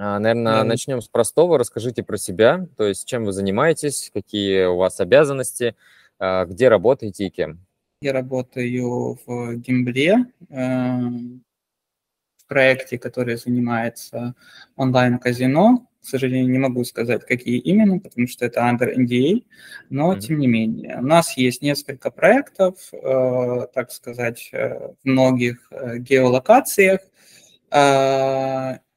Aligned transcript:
А, 0.00 0.20
наверное, 0.20 0.62
начнем 0.62 1.02
с 1.02 1.08
простого. 1.08 1.58
Расскажите 1.58 2.04
про 2.04 2.16
себя, 2.16 2.68
то 2.76 2.84
есть 2.84 3.04
чем 3.04 3.24
вы 3.24 3.32
занимаетесь, 3.32 4.12
какие 4.14 4.66
у 4.66 4.76
вас 4.76 5.00
обязанности, 5.00 5.74
а, 6.20 6.44
где 6.44 6.68
работаете 6.68 7.26
и 7.26 7.30
кем. 7.30 7.66
Я 8.00 8.12
работаю 8.12 9.18
в 9.26 9.56
Гимбле, 9.56 10.26
э, 10.50 10.98
в 11.00 12.46
проекте, 12.46 12.96
который 12.96 13.36
занимается 13.36 14.36
онлайн-казино. 14.76 15.88
К 16.00 16.04
сожалению, 16.06 16.48
не 16.48 16.58
могу 16.58 16.84
сказать, 16.84 17.26
какие 17.26 17.58
именно, 17.58 17.98
потому 17.98 18.28
что 18.28 18.46
это 18.46 18.60
under 18.60 18.96
NDA, 18.96 19.44
но 19.90 20.14
mm-hmm. 20.14 20.20
тем 20.20 20.38
не 20.38 20.46
менее. 20.46 20.98
У 20.98 21.06
нас 21.06 21.36
есть 21.36 21.60
несколько 21.60 22.12
проектов, 22.12 22.76
э, 22.92 23.66
так 23.74 23.90
сказать, 23.90 24.48
э, 24.52 24.92
в 25.02 25.04
многих 25.04 25.72
геолокациях, 25.96 27.00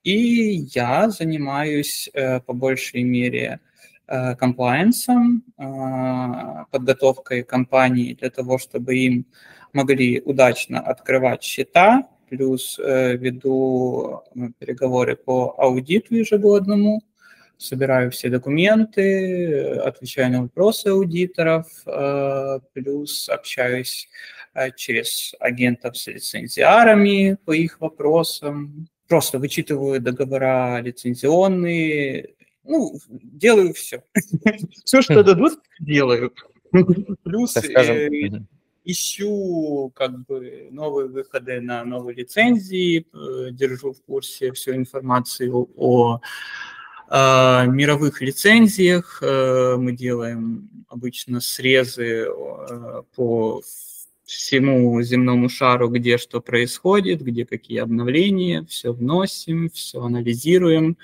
и 0.03 0.67
я 0.73 1.09
занимаюсь 1.09 2.09
по 2.45 2.53
большей 2.53 3.03
мере 3.03 3.59
Э, 4.13 4.35
комплайенсом, 4.35 5.41
э, 5.57 6.65
подготовкой 6.69 7.43
компаний 7.43 8.13
для 8.13 8.29
того, 8.29 8.57
чтобы 8.57 8.97
им 8.97 9.25
могли 9.71 10.19
удачно 10.19 10.81
открывать 10.81 11.43
счета, 11.43 12.09
плюс 12.29 12.77
э, 12.77 13.15
веду 13.15 14.21
переговоры 14.59 15.15
по 15.15 15.55
аудиту 15.57 16.15
ежегодному, 16.15 17.01
собираю 17.57 18.11
все 18.11 18.27
документы, 18.27 19.75
отвечаю 19.75 20.29
на 20.33 20.41
вопросы 20.41 20.87
аудиторов, 20.87 21.67
плюс 22.73 23.29
общаюсь 23.29 24.09
через 24.75 25.33
агентов 25.39 25.95
с 25.97 26.07
лицензиарами 26.07 27.37
по 27.45 27.53
их 27.53 27.79
вопросам, 27.79 28.89
просто 29.11 29.39
вычитываю 29.39 29.99
договора 29.99 30.79
лицензионные, 30.79 32.33
ну, 32.63 32.97
делаю 33.09 33.73
все. 33.73 34.05
Все, 34.85 35.01
что 35.01 35.21
дадут, 35.21 35.59
делаю. 35.81 36.31
Плюс 37.23 37.57
э, 37.57 38.09
ищу 38.85 39.91
как 39.93 40.25
бы 40.25 40.69
новые 40.71 41.09
выходы 41.09 41.59
на 41.59 41.83
новые 41.83 42.15
лицензии, 42.15 43.05
э, 43.13 43.51
держу 43.51 43.91
в 43.91 44.01
курсе 44.01 44.53
всю 44.53 44.75
информацию 44.75 45.69
о 45.75 46.21
а, 47.09 47.65
мировых 47.65 48.21
лицензиях. 48.21 49.21
Э, 49.21 49.75
мы 49.77 49.91
делаем 49.91 50.85
обычно 50.87 51.41
срезы 51.41 52.27
по 53.13 53.61
всему 54.31 55.01
земному 55.01 55.49
шару, 55.49 55.89
где 55.89 56.17
что 56.17 56.41
происходит, 56.41 57.21
где 57.21 57.45
какие 57.45 57.79
обновления, 57.79 58.63
все 58.65 58.93
вносим, 58.93 59.69
все 59.69 60.01
анализируем 60.01 60.97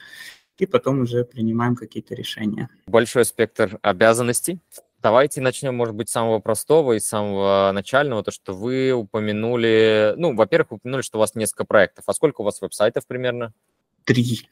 и 0.57 0.65
потом 0.65 1.01
уже 1.01 1.23
принимаем 1.23 1.75
какие-то 1.75 2.15
решения. 2.15 2.69
Большой 2.87 3.25
спектр 3.25 3.77
обязанностей. 3.81 4.59
Давайте 5.01 5.41
начнем, 5.41 5.75
может 5.75 5.93
быть, 5.93 6.09
с 6.09 6.13
самого 6.13 6.39
простого 6.39 6.93
и 6.93 6.99
самого 6.99 7.71
начального, 7.73 8.23
то, 8.23 8.31
что 8.31 8.53
вы 8.53 8.91
упомянули, 8.91 10.13
ну, 10.17 10.35
во-первых, 10.35 10.71
упомянули, 10.71 11.03
что 11.03 11.19
у 11.19 11.21
вас 11.21 11.35
несколько 11.35 11.65
проектов. 11.65 12.05
А 12.07 12.13
сколько 12.13 12.41
у 12.41 12.43
вас 12.43 12.59
веб-сайтов 12.61 13.05
примерно? 13.05 13.53
Три 14.05 14.49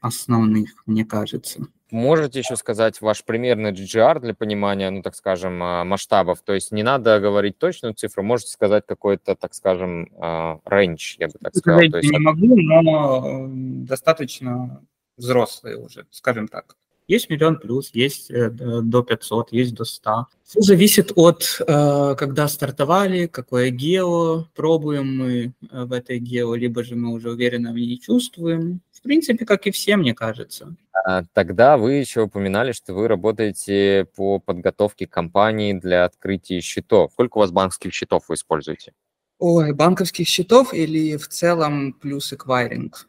основных, 0.00 0.82
мне 0.86 1.04
кажется. 1.04 1.66
Можете 1.90 2.38
еще 2.38 2.56
сказать 2.56 3.00
ваш 3.02 3.22
примерный 3.22 3.72
GGR 3.72 4.20
для 4.20 4.34
понимания, 4.34 4.88
ну, 4.88 5.02
так 5.02 5.14
скажем, 5.14 5.62
а, 5.62 5.84
масштабов? 5.84 6.40
То 6.40 6.54
есть 6.54 6.72
не 6.72 6.82
надо 6.82 7.20
говорить 7.20 7.58
точную 7.58 7.92
цифру, 7.94 8.22
можете 8.22 8.52
сказать 8.52 8.84
какой-то, 8.86 9.36
так 9.36 9.52
скажем, 9.52 10.08
range, 10.16 11.16
я 11.18 11.28
бы 11.28 11.34
так 11.42 11.54
сказал. 11.54 11.80
Сказать 11.80 12.02
есть... 12.02 12.12
не 12.12 12.18
могу, 12.18 12.56
но 12.56 13.46
достаточно 13.84 14.82
взрослые 15.18 15.76
уже, 15.76 16.06
скажем 16.10 16.48
так. 16.48 16.76
Есть 17.08 17.28
миллион 17.28 17.58
плюс, 17.58 17.90
есть 17.92 18.30
э, 18.30 18.48
до 18.50 19.02
500, 19.02 19.52
есть 19.52 19.74
до 19.74 19.84
100. 19.84 20.26
Все 20.44 20.60
зависит 20.60 21.12
от, 21.16 21.60
э, 21.60 22.14
когда 22.16 22.48
стартовали, 22.48 23.26
какое 23.26 23.70
гео, 23.70 24.46
пробуем 24.54 25.18
мы 25.18 25.52
э, 25.70 25.84
в 25.84 25.92
этой 25.92 26.18
гео, 26.18 26.54
либо 26.54 26.84
же 26.84 26.94
мы 26.94 27.12
уже 27.12 27.30
уверенно 27.30 27.72
в 27.72 27.74
ней 27.74 27.98
чувствуем. 27.98 28.80
В 29.02 29.04
принципе, 29.04 29.44
как 29.44 29.66
и 29.66 29.72
все, 29.72 29.96
мне 29.96 30.14
кажется. 30.14 30.76
А, 31.04 31.24
тогда 31.32 31.76
вы 31.76 31.94
еще 31.94 32.22
упоминали, 32.22 32.70
что 32.70 32.94
вы 32.94 33.08
работаете 33.08 34.06
по 34.14 34.38
подготовке 34.38 35.08
компании 35.08 35.72
для 35.72 36.04
открытия 36.04 36.60
счетов. 36.60 37.10
Сколько 37.12 37.38
у 37.38 37.40
вас 37.40 37.50
банковских 37.50 37.92
счетов 37.92 38.28
вы 38.28 38.36
используете? 38.36 38.92
Ой, 39.40 39.72
банковских 39.72 40.28
счетов 40.28 40.72
или 40.72 41.16
в 41.16 41.26
целом 41.26 41.94
плюс 41.94 42.32
эквайринг? 42.32 43.08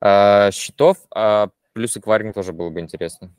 А, 0.00 0.52
счетов, 0.52 0.98
а 1.12 1.48
плюс 1.72 1.96
эквайринг 1.96 2.36
тоже 2.36 2.52
было 2.52 2.70
бы 2.70 2.78
интересно. 2.78 3.34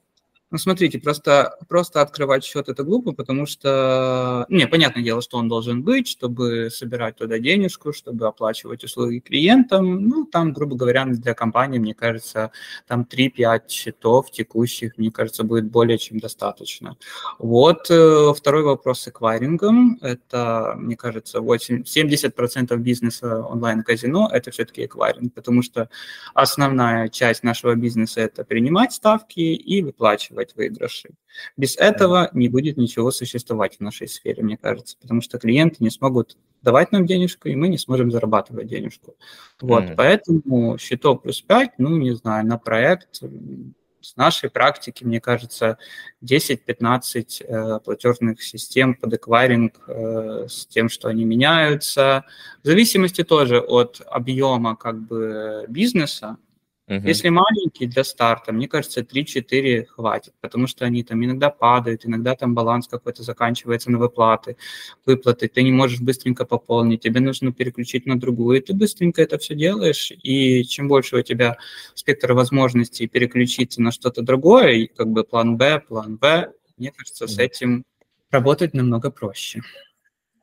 Ну, 0.51 0.57
смотрите, 0.57 0.97
просто, 0.97 1.55
просто 1.67 2.01
открывать 2.01 2.43
счет 2.43 2.69
это 2.69 2.83
глупо, 2.83 3.11
потому 3.11 3.45
что, 3.45 4.47
не, 4.49 4.65
понятное 4.65 5.03
дело, 5.03 5.21
что 5.21 5.37
он 5.37 5.47
должен 5.47 5.83
быть, 5.83 6.07
чтобы 6.07 6.69
собирать 6.71 7.17
туда 7.17 7.37
денежку, 7.37 7.93
чтобы 7.93 8.25
оплачивать 8.25 8.83
услуги 8.83 9.19
клиентам. 9.19 10.07
Ну, 10.07 10.25
там, 10.25 10.51
грубо 10.53 10.75
говоря, 10.75 11.05
для 11.05 11.35
компании, 11.35 11.77
мне 11.77 11.93
кажется, 11.93 12.51
там 12.87 13.05
3-5 13.07 13.69
счетов 13.69 14.31
текущих, 14.31 14.97
мне 14.97 15.11
кажется, 15.11 15.43
будет 15.43 15.65
более 15.65 15.99
чем 15.99 16.17
достаточно. 16.17 16.97
Вот 17.37 17.91
э, 17.91 18.33
второй 18.35 18.63
вопрос 18.63 19.01
с 19.01 19.07
эквайрингом. 19.07 19.99
Это, 20.01 20.73
мне 20.77 20.95
кажется, 20.95 21.41
8, 21.41 21.83
70% 21.83 22.75
бизнеса 22.77 23.43
онлайн-казино– 23.43 24.29
это 24.33 24.49
все-таки 24.49 24.85
эквайринг, 24.85 25.31
потому 25.35 25.61
что 25.61 25.89
основная 26.33 27.07
часть 27.09 27.43
нашего 27.43 27.75
бизнеса– 27.75 28.21
это 28.21 28.43
принимать 28.43 28.93
ставки 28.93 29.39
и 29.41 29.83
выплачивать 29.83 30.38
зарабатывать 30.39 30.55
выигрыши. 30.55 31.09
Без 31.57 31.77
этого 31.77 32.29
не 32.33 32.49
будет 32.49 32.77
ничего 32.77 33.11
существовать 33.11 33.77
в 33.77 33.81
нашей 33.81 34.07
сфере, 34.07 34.43
мне 34.43 34.57
кажется, 34.57 34.97
потому 35.01 35.21
что 35.21 35.37
клиенты 35.37 35.77
не 35.79 35.89
смогут 35.89 36.37
давать 36.61 36.91
нам 36.91 37.05
денежку, 37.05 37.47
и 37.47 37.55
мы 37.55 37.69
не 37.69 37.77
сможем 37.77 38.11
зарабатывать 38.11 38.67
денежку. 38.67 39.15
Вот, 39.61 39.83
mm-hmm. 39.83 39.95
поэтому 39.95 40.77
счетов 40.77 41.21
плюс 41.21 41.41
5, 41.41 41.79
ну, 41.79 41.97
не 41.97 42.15
знаю, 42.15 42.45
на 42.45 42.57
проект 42.57 43.21
с 44.01 44.15
нашей 44.15 44.49
практики, 44.49 45.03
мне 45.03 45.19
кажется, 45.19 45.77
10-15 46.23 47.43
э, 47.43 47.79
платежных 47.83 48.41
систем 48.41 48.95
под 48.95 49.13
эквайринг 49.13 49.73
э, 49.87 50.47
с 50.47 50.65
тем, 50.67 50.89
что 50.89 51.09
они 51.09 51.25
меняются. 51.25 52.23
В 52.63 52.67
зависимости 52.67 53.23
тоже 53.23 53.59
от 53.59 54.01
объема 54.09 54.77
как 54.77 54.95
бы 54.95 55.65
бизнеса, 55.67 56.37
Угу. 56.89 57.07
Если 57.07 57.29
маленький 57.29 57.85
для 57.85 58.03
старта, 58.03 58.51
мне 58.51 58.67
кажется, 58.67 59.01
3-4 59.01 59.85
хватит, 59.85 60.33
потому 60.41 60.65
что 60.65 60.85
они 60.85 61.03
там 61.03 61.23
иногда 61.23 61.51
падают, 61.51 62.03
иногда 62.03 62.33
там 62.35 62.55
баланс 62.55 62.87
какой-то 62.87 63.21
заканчивается 63.21 63.91
на 63.91 63.99
выплаты, 63.99 64.57
выплаты, 65.05 65.47
ты 65.47 65.61
не 65.61 65.71
можешь 65.71 66.01
быстренько 66.01 66.45
пополнить, 66.45 67.01
тебе 67.01 67.19
нужно 67.19 67.53
переключить 67.53 68.07
на 68.07 68.19
другую, 68.19 68.57
и 68.57 68.61
ты 68.61 68.73
быстренько 68.73 69.21
это 69.21 69.37
все 69.37 69.53
делаешь, 69.53 70.11
и 70.23 70.63
чем 70.63 70.87
больше 70.87 71.17
у 71.17 71.21
тебя 71.21 71.57
спектр 71.93 72.33
возможностей 72.33 73.07
переключиться 73.07 73.83
на 73.83 73.91
что-то 73.91 74.23
другое, 74.23 74.87
как 74.87 75.09
бы 75.09 75.23
план 75.23 75.57
Б, 75.57 75.83
план 75.87 76.17
В, 76.19 76.51
мне 76.77 76.91
кажется, 76.91 77.27
с 77.27 77.37
этим 77.37 77.85
работать 78.31 78.73
намного 78.73 79.11
проще. 79.11 79.61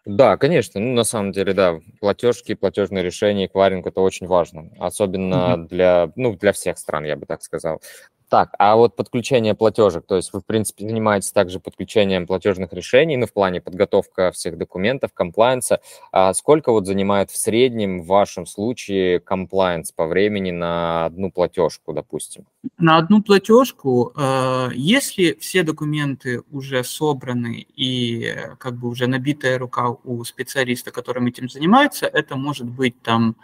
Да, 0.06 0.36
конечно. 0.36 0.80
Ну, 0.80 0.94
на 0.94 1.02
самом 1.02 1.32
деле, 1.32 1.52
да, 1.52 1.80
платежки, 2.00 2.54
платежные 2.54 3.02
решения, 3.02 3.46
эквайринг– 3.46 3.88
это 3.88 4.00
очень 4.00 4.28
важно, 4.28 4.70
особенно 4.78 5.34
mm-hmm. 5.34 5.68
для, 5.68 6.12
ну, 6.14 6.36
для 6.36 6.52
всех 6.52 6.78
стран, 6.78 7.04
я 7.04 7.16
бы 7.16 7.26
так 7.26 7.42
сказал. 7.42 7.82
Так, 8.28 8.50
а 8.58 8.74
вот 8.74 8.96
подключение 8.96 9.54
платежек, 9.54 10.04
то 10.04 10.16
есть 10.16 10.32
вы, 10.32 10.40
в 10.40 10.46
принципе, 10.46 10.88
занимаетесь 10.88 11.30
также 11.30 11.60
подключением 11.60 12.26
платежных 12.26 12.72
решений, 12.72 13.16
ну, 13.16 13.26
в 13.26 13.32
плане 13.32 13.60
подготовка 13.60 14.32
всех 14.32 14.58
документов, 14.58 15.12
комплайенса. 15.14 15.80
А 16.10 16.34
сколько 16.34 16.72
вот 16.72 16.86
занимает 16.86 17.30
в 17.30 17.36
среднем 17.36 18.02
в 18.02 18.06
вашем 18.06 18.44
случае 18.46 19.20
комплайенс 19.20 19.92
по 19.92 20.06
времени 20.06 20.50
на 20.50 21.06
одну 21.06 21.30
платежку, 21.30 21.92
допустим? 21.92 22.46
На 22.78 22.98
одну 22.98 23.22
платежку, 23.22 24.12
э, 24.16 24.70
если 24.74 25.34
все 25.34 25.62
документы 25.62 26.42
уже 26.50 26.82
собраны 26.82 27.64
и 27.76 28.34
как 28.58 28.76
бы 28.76 28.88
уже 28.88 29.06
набитая 29.06 29.56
рука 29.56 29.90
у 30.02 30.24
специалиста, 30.24 30.90
которым 30.90 31.26
этим 31.26 31.48
занимается, 31.48 32.06
это 32.06 32.34
может 32.34 32.66
быть 32.66 33.00
там 33.02 33.36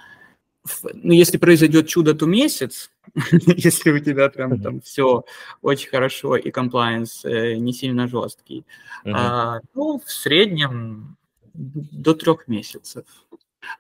ну, 0.95 1.13
если 1.13 1.39
произойдет 1.39 1.89
чудо, 1.89 2.15
то 2.15 2.27
месяц, 2.27 2.91
если 3.57 3.91
у 3.91 3.99
тебя 3.99 4.29
прям 4.29 4.61
там 4.61 4.81
все 4.81 5.25
очень 5.61 5.91
хорошо 5.91 6.37
и 6.37 6.51
комплайенс 6.51 7.25
э, 7.25 7.57
не 7.57 7.73
сильно 7.73 8.09
жесткий, 8.09 8.65
uh-huh. 9.05 9.13
а, 9.15 9.61
ну, 9.75 10.01
в 10.05 10.11
среднем 10.11 11.17
до 11.55 12.15
трех 12.15 12.49
месяцев 12.49 13.05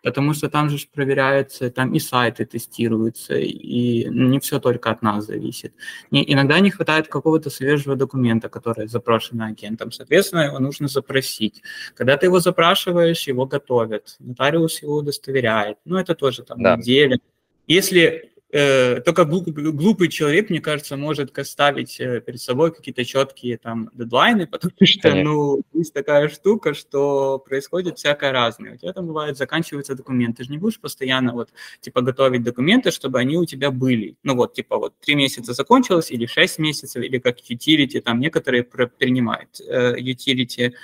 потому 0.02 0.34
что 0.34 0.48
там 0.48 0.68
же 0.68 0.78
проверяются, 0.92 1.70
там 1.70 1.94
и 1.94 1.98
сайты 1.98 2.44
тестируются, 2.44 3.34
и 3.36 4.08
не 4.08 4.40
все 4.40 4.58
только 4.60 4.90
от 4.90 5.02
нас 5.02 5.26
зависит. 5.26 5.74
Не, 6.10 6.24
иногда 6.32 6.60
не 6.60 6.70
хватает 6.70 7.08
какого-то 7.08 7.50
свежего 7.50 7.96
документа, 7.96 8.48
который 8.48 8.88
запрошен 8.88 9.40
агентом, 9.42 9.92
соответственно, 9.92 10.42
его 10.42 10.58
нужно 10.58 10.88
запросить. 10.88 11.62
Когда 11.94 12.16
ты 12.16 12.26
его 12.26 12.40
запрашиваешь, 12.40 13.26
его 13.28 13.46
готовят, 13.46 14.16
нотариус 14.18 14.82
его 14.82 14.96
удостоверяет, 14.96 15.78
ну, 15.84 15.98
это 15.98 16.14
тоже 16.14 16.42
там 16.42 16.62
да. 16.62 16.76
неделя. 16.76 17.18
Если 17.66 18.31
только 18.52 19.24
глупый, 19.24 19.54
глупый 19.54 20.08
человек, 20.08 20.50
мне 20.50 20.60
кажется, 20.60 20.98
может 20.98 21.32
ставить 21.46 21.98
э, 21.98 22.20
перед 22.20 22.38
собой 22.38 22.70
какие-то 22.70 23.02
четкие 23.02 23.56
там 23.56 23.88
дедлайны, 23.94 24.46
потому 24.46 24.74
что, 24.82 25.14
ну, 25.14 25.62
есть 25.72 25.94
такая 25.94 26.28
штука, 26.28 26.74
что 26.74 27.38
происходит 27.38 27.98
всякое 27.98 28.30
разное. 28.30 28.74
У 28.74 28.76
тебя 28.76 28.92
там 28.92 29.06
бывает 29.06 29.38
заканчиваются 29.38 29.94
документы, 29.94 30.38
ты 30.38 30.44
же 30.44 30.50
не 30.50 30.58
будешь 30.58 30.78
постоянно 30.78 31.32
вот, 31.32 31.48
типа, 31.80 32.02
готовить 32.02 32.42
документы, 32.42 32.90
чтобы 32.90 33.20
они 33.20 33.38
у 33.38 33.46
тебя 33.46 33.70
были. 33.70 34.16
Ну 34.22 34.34
вот, 34.34 34.52
типа, 34.52 34.76
вот 34.76 34.92
три 35.00 35.14
месяца 35.14 35.54
закончилось, 35.54 36.10
или 36.10 36.26
шесть 36.26 36.58
месяцев, 36.58 37.02
или 37.02 37.18
как 37.18 37.38
utility, 37.38 38.02
там 38.02 38.20
некоторые 38.20 38.64
принимают 38.64 39.60
э, 39.66 39.96
utility 39.98 40.74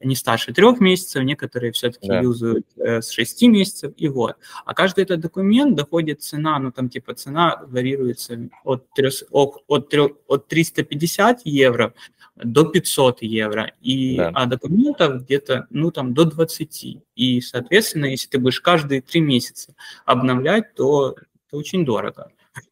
не 0.00 0.14
старше 0.14 0.52
трех 0.52 0.80
месяцев, 0.80 1.22
некоторые 1.24 1.72
все-таки 1.72 2.08
да. 2.08 2.20
юзают 2.20 2.66
э, 2.76 3.02
с 3.02 3.10
шести 3.10 3.48
месяцев, 3.48 3.92
и 3.96 4.08
вот. 4.08 4.36
А 4.64 4.74
каждый 4.74 5.02
этот 5.02 5.20
документ 5.20 5.76
доходит 5.76 6.22
цена, 6.22 6.58
ну 6.58 6.70
там 6.70 6.88
типа 6.88 7.14
цена 7.18 7.62
варьируется 7.66 8.48
от, 8.64 8.90
3, 8.94 9.08
от, 9.30 9.62
от, 9.66 9.94
от 10.26 10.48
350 10.48 11.42
евро 11.44 11.94
до 12.36 12.64
500 12.64 13.22
евро, 13.22 13.72
и, 13.80 14.16
да. 14.16 14.30
а 14.34 14.46
документов 14.46 15.22
где-то, 15.24 15.66
ну, 15.70 15.90
там, 15.90 16.14
до 16.14 16.24
20. 16.24 16.98
И, 17.16 17.40
соответственно, 17.40 18.06
если 18.06 18.28
ты 18.28 18.38
будешь 18.38 18.60
каждые 18.60 19.02
три 19.02 19.20
месяца 19.20 19.74
обновлять, 20.04 20.74
то 20.74 21.16
это 21.48 21.56
очень 21.56 21.84
дорого. 21.84 22.30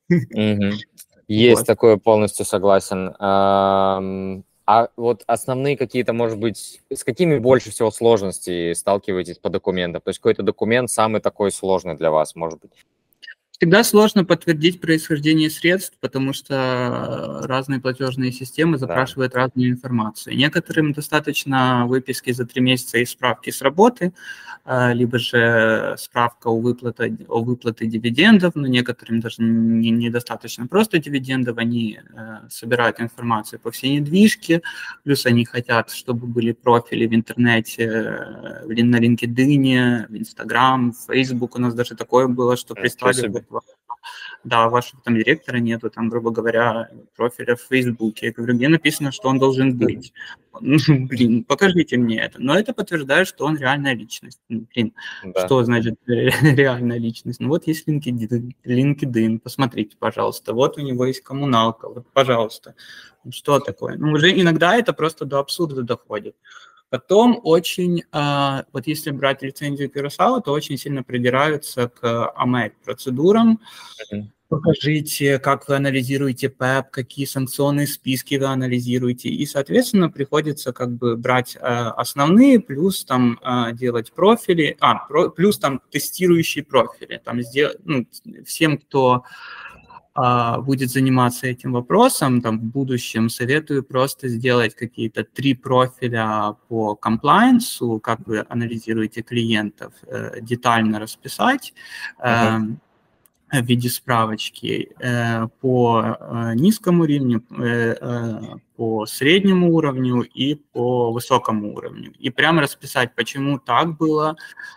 Есть 1.28 1.60
вот. 1.60 1.66
такое, 1.66 1.96
полностью 1.96 2.46
согласен. 2.46 3.12
А 4.68 4.88
вот 4.96 5.22
основные 5.28 5.76
какие-то, 5.76 6.12
может 6.12 6.38
быть, 6.38 6.80
с 6.92 7.04
какими 7.04 7.38
больше 7.38 7.70
всего 7.70 7.92
сложностей 7.92 8.74
сталкиваетесь 8.74 9.38
по 9.38 9.48
документам? 9.48 10.02
То 10.02 10.10
есть 10.10 10.18
какой-то 10.18 10.42
документ 10.42 10.90
самый 10.90 11.20
такой 11.20 11.52
сложный 11.52 11.96
для 11.96 12.10
вас, 12.10 12.34
может 12.34 12.60
быть? 12.60 12.72
Всегда 13.58 13.84
сложно 13.84 14.22
подтвердить 14.22 14.82
происхождение 14.82 15.48
средств, 15.48 15.96
потому 16.00 16.34
что 16.34 17.40
разные 17.44 17.80
платежные 17.80 18.30
системы 18.30 18.76
запрашивают 18.76 19.32
да. 19.32 19.40
разную 19.40 19.70
информацию. 19.70 20.36
Некоторым 20.36 20.92
достаточно 20.92 21.86
выписки 21.86 22.32
за 22.32 22.44
три 22.44 22.60
месяца 22.60 22.98
и 22.98 23.06
справки 23.06 23.48
с 23.48 23.62
работы, 23.62 24.12
а, 24.68 24.92
либо 24.92 25.18
же 25.18 25.94
справка 25.96 26.48
о 26.48 26.60
выплате, 26.60 27.16
о 27.28 27.40
выплате 27.40 27.86
дивидендов, 27.86 28.56
но 28.56 28.66
некоторым 28.66 29.20
даже 29.20 29.40
недостаточно 29.40 30.62
не 30.62 30.68
просто 30.68 30.98
дивидендов, 30.98 31.56
они 31.56 32.00
э, 32.00 32.48
собирают 32.50 33.00
информацию 33.00 33.60
по 33.60 33.70
всей 33.70 34.00
недвижке, 34.00 34.62
плюс 35.04 35.24
они 35.24 35.44
хотят, 35.44 35.90
чтобы 35.90 36.26
были 36.26 36.50
профили 36.50 37.06
в 37.06 37.14
интернете, 37.14 37.84
э, 37.84 38.82
на 38.82 38.96
LinkedIn, 38.96 40.08
в 40.08 40.14
Instagram, 40.14 40.92
в 40.92 41.14
Facebook. 41.14 41.54
У 41.54 41.60
нас 41.60 41.72
даже 41.72 41.94
такое 41.94 42.26
было, 42.26 42.56
что 42.56 42.74
прислали 42.74 43.45
да, 44.44 44.68
вашего 44.68 45.02
там 45.02 45.16
директора 45.16 45.58
нету, 45.58 45.90
там, 45.90 46.08
грубо 46.08 46.30
говоря, 46.30 46.88
профиля 47.16 47.56
в 47.56 47.62
Фейсбуке. 47.62 48.26
Я 48.26 48.32
говорю, 48.32 48.54
где 48.54 48.68
написано, 48.68 49.10
что 49.10 49.28
он 49.28 49.38
должен 49.38 49.76
быть? 49.76 50.12
Ну, 50.60 50.78
блин, 51.08 51.44
покажите 51.44 51.96
мне 51.96 52.20
это. 52.20 52.40
Но 52.40 52.56
это 52.56 52.72
подтверждает, 52.72 53.26
что 53.26 53.44
он 53.44 53.56
реальная 53.56 53.94
личность. 53.94 54.40
Ну, 54.48 54.66
блин, 54.72 54.94
да. 55.24 55.46
что 55.46 55.64
значит 55.64 55.96
реальная 56.06 56.98
личность? 56.98 57.40
Ну 57.40 57.48
вот 57.48 57.66
есть 57.66 57.88
LinkedIn, 57.88 58.52
LinkedIn, 58.64 59.38
посмотрите, 59.40 59.96
пожалуйста. 59.98 60.54
Вот 60.54 60.78
у 60.78 60.80
него 60.80 61.06
есть 61.06 61.22
коммуналка, 61.22 61.88
вот, 61.88 62.06
пожалуйста. 62.12 62.74
Что 63.30 63.58
такое? 63.58 63.96
Ну, 63.96 64.12
уже 64.12 64.30
иногда 64.40 64.76
это 64.76 64.92
просто 64.92 65.24
до 65.24 65.40
абсурда 65.40 65.82
доходит. 65.82 66.36
Потом 66.88 67.40
очень, 67.42 68.04
а, 68.12 68.64
вот 68.72 68.86
если 68.86 69.10
брать 69.10 69.42
лицензию 69.42 69.90
Кюрасао, 69.90 70.40
то 70.40 70.52
очень 70.52 70.78
сильно 70.78 71.02
придираются 71.02 71.88
к 71.88 72.32
AML 72.36 72.72
процедурам. 72.84 73.60
Покажите, 74.48 75.40
как 75.40 75.66
вы 75.66 75.74
анализируете 75.74 76.48
ПЭП, 76.48 76.90
какие 76.92 77.26
санкционные 77.26 77.88
списки 77.88 78.36
вы 78.36 78.46
анализируете. 78.46 79.28
И, 79.28 79.44
соответственно, 79.44 80.08
приходится 80.08 80.72
как 80.72 80.92
бы 80.92 81.16
брать 81.16 81.56
а, 81.60 81.90
основные, 81.90 82.60
плюс 82.60 83.04
там 83.04 83.40
а, 83.42 83.72
делать 83.72 84.12
профили, 84.12 84.76
а, 84.78 85.04
плюс 85.30 85.58
там 85.58 85.82
тестирующие 85.90 86.62
профили. 86.62 87.20
Там 87.24 87.42
сделать, 87.42 87.78
ну, 87.84 88.06
всем, 88.44 88.78
кто 88.78 89.24
будет 90.62 90.90
заниматься 90.90 91.46
этим 91.46 91.72
вопросом, 91.72 92.40
там, 92.40 92.58
в 92.58 92.62
будущем 92.62 93.28
советую 93.28 93.82
просто 93.82 94.28
сделать 94.28 94.74
какие-то 94.74 95.24
три 95.24 95.54
профиля 95.54 96.56
по 96.68 96.94
комплайенсу, 96.94 98.00
как 98.00 98.20
вы 98.26 98.44
анализируете 98.48 99.22
клиентов, 99.22 99.92
э, 100.06 100.40
детально 100.40 100.98
расписать. 100.98 101.74
Uh-huh 102.22 102.76
в 103.52 103.62
виде 103.62 103.88
справочки 103.88 104.90
э, 104.98 105.46
по 105.60 106.02
э, 106.02 106.52
низкому 106.54 107.04
уровню, 107.04 107.42
э, 107.58 108.40
по 108.76 109.06
среднему 109.06 109.72
уровню 109.72 110.22
и 110.22 110.56
по 110.56 111.12
высокому 111.12 111.74
уровню. 111.74 112.12
И 112.18 112.30
прямо 112.30 112.62
расписать, 112.62 113.14
почему 113.14 113.58
так 113.58 113.96
было 113.96 114.36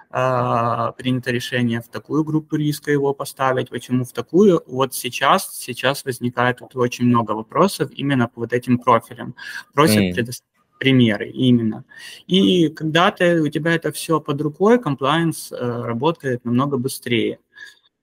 принято 0.09 1.29
решение 1.29 1.81
в 1.81 1.87
такую 1.87 2.23
группу 2.23 2.55
риска 2.55 2.91
его 2.91 3.13
поставить, 3.13 3.69
почему 3.69 4.05
в 4.05 4.11
такую. 4.11 4.63
Вот 4.65 4.95
сейчас, 4.95 5.55
сейчас 5.55 6.03
возникает 6.03 6.61
очень 6.73 7.05
много 7.05 7.33
вопросов 7.33 7.91
именно 7.91 8.27
по 8.27 8.41
вот 8.41 8.53
этим 8.53 8.79
профилям. 8.79 9.35
Просят 9.71 10.01
mm. 10.01 10.13
предоставить 10.15 10.49
примеры 10.79 11.29
именно. 11.29 11.83
И 12.25 12.69
когда 12.69 13.11
ты, 13.11 13.41
у 13.41 13.49
тебя 13.49 13.75
это 13.75 13.91
все 13.91 14.19
под 14.19 14.41
рукой, 14.41 14.77
compliance 14.77 15.53
э, 15.53 15.83
работает 15.83 16.45
намного 16.45 16.77
быстрее. 16.77 17.39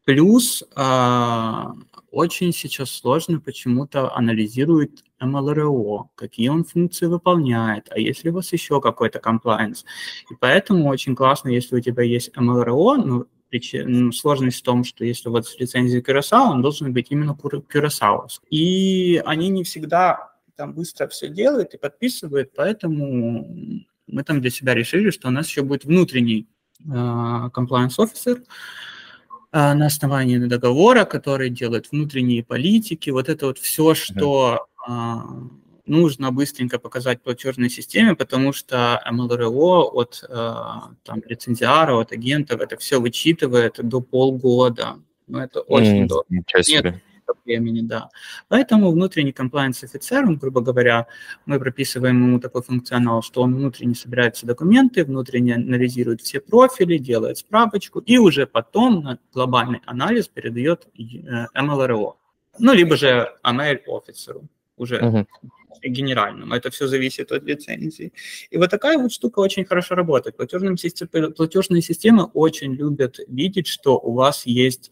Плюс 0.06 0.62
э, 0.76 1.64
очень 2.12 2.53
сейчас 2.53 2.91
сложно 2.91 3.41
почему-то 3.41 4.14
анализирует 4.14 5.03
MLRO, 5.20 6.05
какие 6.14 6.49
он 6.49 6.62
функции 6.62 7.06
выполняет, 7.06 7.88
а 7.91 7.99
если 7.99 8.31
у 8.31 8.35
вас 8.35 8.53
еще 8.53 8.81
какой-то 8.81 9.19
compliance. 9.19 9.85
И 10.31 10.35
поэтому 10.38 10.88
очень 10.88 11.17
классно, 11.17 11.49
если 11.49 11.75
у 11.75 11.81
тебя 11.81 12.05
есть 12.05 12.31
MLRO, 12.37 12.97
но 12.97 13.25
ну, 13.85 14.12
сложность 14.12 14.61
в 14.61 14.62
том, 14.62 14.85
что 14.85 15.05
если 15.05 15.29
у 15.29 15.32
вас 15.32 15.58
лицензия 15.58 16.00
Curaçao, 16.00 16.50
он 16.50 16.62
должен 16.62 16.93
быть 16.93 17.09
именно 17.11 17.32
Curaçao. 17.32 18.29
И 18.49 19.20
они 19.26 19.49
не 19.49 19.64
всегда 19.64 20.35
там 20.55 20.73
быстро 20.73 21.09
все 21.09 21.29
делают 21.29 21.75
и 21.75 21.79
подписывают, 21.79 22.52
поэтому 22.55 23.82
мы 24.06 24.23
там 24.23 24.41
для 24.41 24.50
себя 24.50 24.75
решили, 24.75 25.11
что 25.11 25.29
у 25.29 25.32
нас 25.32 25.49
еще 25.49 25.62
будет 25.62 25.85
внутренний 25.85 26.47
э, 26.81 26.85
compliance 26.88 27.97
officer, 27.99 28.41
на 29.75 29.87
основании 29.87 30.38
договора, 30.38 31.05
который 31.05 31.50
делает 31.50 31.91
внутренние 31.91 32.44
политики, 32.44 33.11
вот 33.11 33.29
это 33.29 33.47
вот 33.47 33.58
все, 33.58 33.94
что 33.94 34.67
а, 34.87 35.25
нужно 35.87 36.33
быстренько 36.33 36.78
показать 36.78 37.23
платежной 37.23 37.71
системе, 37.71 38.14
потому 38.14 38.52
что 38.52 39.00
МЛРО 39.11 39.90
от 39.92 40.25
а, 40.28 40.90
там, 41.04 41.23
лицензиара, 41.26 41.95
от 41.99 42.12
агентов 42.12 42.61
это 42.61 42.76
все 42.76 43.00
вычитывает 43.00 43.78
до 43.83 44.00
полгода. 44.00 44.99
Ну, 45.26 45.38
это 45.38 45.61
очень 45.61 46.04
mm, 46.04 46.07
дорого. 46.07 46.26
Нет, 46.28 47.02
времени, 47.45 47.80
да. 47.83 48.09
Поэтому 48.49 48.90
внутренний 48.90 49.33
compliance 49.33 49.85
офицер, 49.85 50.25
он, 50.25 50.37
грубо 50.37 50.61
говоря, 50.61 51.06
мы 51.47 51.59
прописываем 51.59 52.23
ему 52.23 52.40
такой 52.40 52.62
функционал, 52.62 53.23
что 53.23 53.42
он 53.42 53.54
внутренне 53.54 53.95
собирает 53.95 54.37
все 54.37 54.47
документы, 54.47 55.04
внутренне 55.04 55.54
анализирует 55.54 56.21
все 56.21 56.40
профили, 56.40 56.99
делает 56.99 57.38
справочку 57.38 58.00
и 58.00 58.18
уже 58.18 58.47
потом 58.47 59.02
на 59.02 59.18
глобальный 59.33 59.80
анализ 59.87 60.28
передает. 60.28 60.87
Э, 60.99 61.47
ну, 62.59 62.73
либо 62.73 62.97
же 62.97 63.28
ML 63.45 63.80
офицеру 63.87 64.49
уже 64.76 64.99
uh-huh. 65.00 65.26
генеральному. 65.83 66.54
Это 66.54 66.71
все 66.71 66.87
зависит 66.87 67.33
от 67.33 67.42
лицензии. 67.45 68.12
И 68.50 68.56
вот 68.56 68.71
такая 68.71 68.99
вот 68.99 69.12
штука 69.12 69.40
очень 69.40 69.64
хорошо 69.64 69.95
работает. 69.95 70.37
Платежные 70.37 70.76
системы, 70.76 71.30
платежные 71.30 71.83
системы 71.83 72.25
очень 72.35 72.75
любят 72.75 73.18
видеть, 73.28 73.66
что 73.66 73.99
у 73.99 74.12
вас 74.12 74.47
есть 74.47 74.90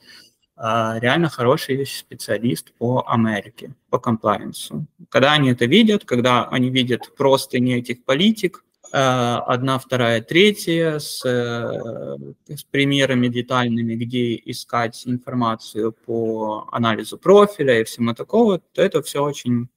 реально 0.56 1.28
хороший 1.28 1.84
специалист 1.84 2.72
по 2.74 3.04
Америке, 3.06 3.74
по 3.90 3.98
комплайенсу. 3.98 4.86
Когда 5.08 5.32
они 5.32 5.50
это 5.50 5.66
видят, 5.66 6.04
когда 6.04 6.46
они 6.46 6.70
видят 6.70 7.14
просто 7.16 7.58
не 7.58 7.78
этих 7.78 8.04
политик, 8.04 8.64
а, 8.96 9.40
одна, 9.46 9.80
вторая, 9.80 10.20
третья, 10.20 11.00
с, 11.00 11.24
э, 11.24 12.54
с 12.54 12.62
примерами 12.62 13.26
детальными, 13.26 13.96
где 13.96 14.36
искать 14.36 15.04
информацию 15.04 15.90
по 15.90 16.68
анализу 16.70 17.18
профиля 17.18 17.80
и 17.80 17.84
всему 17.84 18.14
такого, 18.14 18.60
то 18.60 18.82
это 18.82 19.02
все 19.02 19.20
очень 19.24 19.68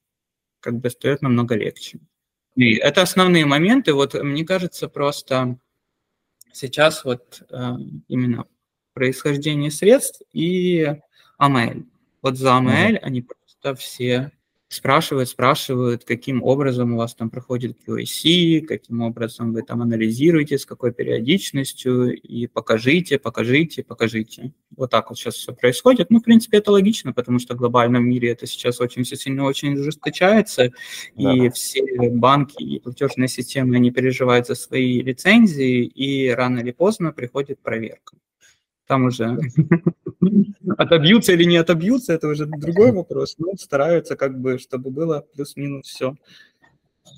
как 0.60 0.78
бы 0.78 0.88
стоит 0.88 1.20
намного 1.20 1.56
легче. 1.56 1.98
И 2.54 2.74
это 2.76 3.02
основные 3.02 3.44
моменты. 3.44 3.92
Вот 3.92 4.14
мне 4.14 4.44
кажется, 4.44 4.88
просто 4.88 5.58
сейчас 6.52 7.04
вот 7.04 7.42
э, 7.50 7.72
именно 8.06 8.46
происхождение 8.98 9.70
средств 9.70 10.22
и 10.32 10.92
AML. 11.40 11.84
Вот 12.20 12.36
за 12.36 12.48
AML 12.48 12.94
mm-hmm. 12.94 12.96
они 12.96 13.22
просто 13.22 13.76
все 13.76 14.32
спрашивают, 14.68 15.28
спрашивают, 15.28 16.04
каким 16.04 16.42
образом 16.42 16.94
у 16.94 16.98
вас 16.98 17.14
там 17.14 17.30
проходит 17.30 17.78
QAC, 17.86 18.62
каким 18.62 19.00
образом 19.00 19.52
вы 19.52 19.62
там 19.62 19.80
анализируете, 19.80 20.58
с 20.58 20.66
какой 20.66 20.92
периодичностью, 20.92 22.20
и 22.20 22.46
покажите, 22.46 23.18
покажите, 23.18 23.82
покажите. 23.82 24.52
Вот 24.76 24.90
так 24.90 25.08
вот 25.08 25.18
сейчас 25.18 25.36
все 25.36 25.54
происходит. 25.54 26.10
Ну, 26.10 26.20
в 26.20 26.22
принципе, 26.22 26.58
это 26.58 26.70
логично, 26.70 27.12
потому 27.12 27.38
что 27.38 27.54
в 27.54 27.58
глобальном 27.58 28.06
мире 28.06 28.30
это 28.30 28.46
сейчас 28.46 28.80
очень 28.80 29.04
все 29.04 29.16
сильно 29.16 29.44
очень 29.44 29.74
ужесточается, 29.74 30.72
да. 31.16 31.32
и 31.32 31.48
все 31.50 31.82
банки 32.10 32.62
и 32.62 32.78
платежные 32.78 33.28
системы, 33.28 33.76
они 33.76 33.90
переживают 33.90 34.46
за 34.46 34.54
свои 34.54 35.00
лицензии, 35.00 35.84
и 35.84 36.28
рано 36.28 36.58
или 36.58 36.72
поздно 36.72 37.12
приходит 37.12 37.58
проверка. 37.60 38.16
Там 38.88 39.04
уже 39.04 39.38
отобьются 40.76 41.32
или 41.32 41.44
не 41.44 41.58
отобьются, 41.58 42.14
это 42.14 42.26
уже 42.26 42.46
другой 42.46 42.90
вопрос. 42.90 43.36
Но 43.38 43.54
стараются 43.56 44.16
как 44.16 44.40
бы, 44.40 44.58
чтобы 44.58 44.90
было 44.90 45.24
плюс-минус 45.34 45.86
все 45.86 46.16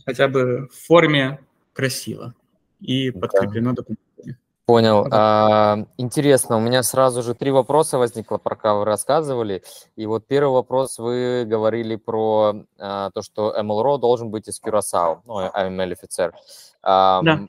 хотя 0.06 0.28
бы 0.28 0.68
в 0.68 0.86
форме 0.86 1.40
красиво 1.72 2.34
и 2.80 3.10
подкреплено 3.10 3.72
документами. 3.72 4.36
Понял. 4.66 5.06
А, 5.10 5.84
интересно, 5.96 6.56
у 6.56 6.60
меня 6.60 6.84
сразу 6.84 7.22
же 7.22 7.34
три 7.34 7.50
вопроса 7.50 7.98
возникло, 7.98 8.38
пока 8.38 8.74
вы 8.74 8.84
рассказывали. 8.84 9.64
И 9.96 10.06
вот 10.06 10.28
первый 10.28 10.52
вопрос, 10.52 10.98
вы 10.98 11.44
говорили 11.44 11.96
про 11.96 12.64
а, 12.78 13.10
то, 13.10 13.22
что 13.22 13.54
MLRO 13.58 13.98
должен 13.98 14.30
быть 14.30 14.48
из 14.48 14.60
Curaçao, 14.62 15.22
ну, 15.26 15.40
AML-офицер. 15.40 16.34
А, 16.82 17.20
да. 17.22 17.48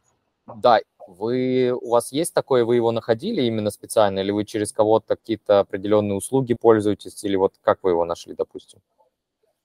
Да, 0.56 0.80
вы, 1.08 1.72
у 1.72 1.90
вас 1.90 2.12
есть 2.12 2.34
такое, 2.34 2.66
вы 2.66 2.76
его 2.76 2.92
находили 2.92 3.42
именно 3.44 3.72
специально, 3.72 4.20
или 4.20 4.32
вы 4.32 4.46
через 4.46 4.72
кого-то 4.72 5.16
какие-то 5.16 5.60
определенные 5.60 6.16
услуги 6.16 6.54
пользуетесь, 6.54 7.24
или 7.24 7.36
вот 7.36 7.54
как 7.62 7.80
вы 7.84 7.92
его 7.92 8.06
нашли, 8.06 8.34
допустим? 8.36 8.80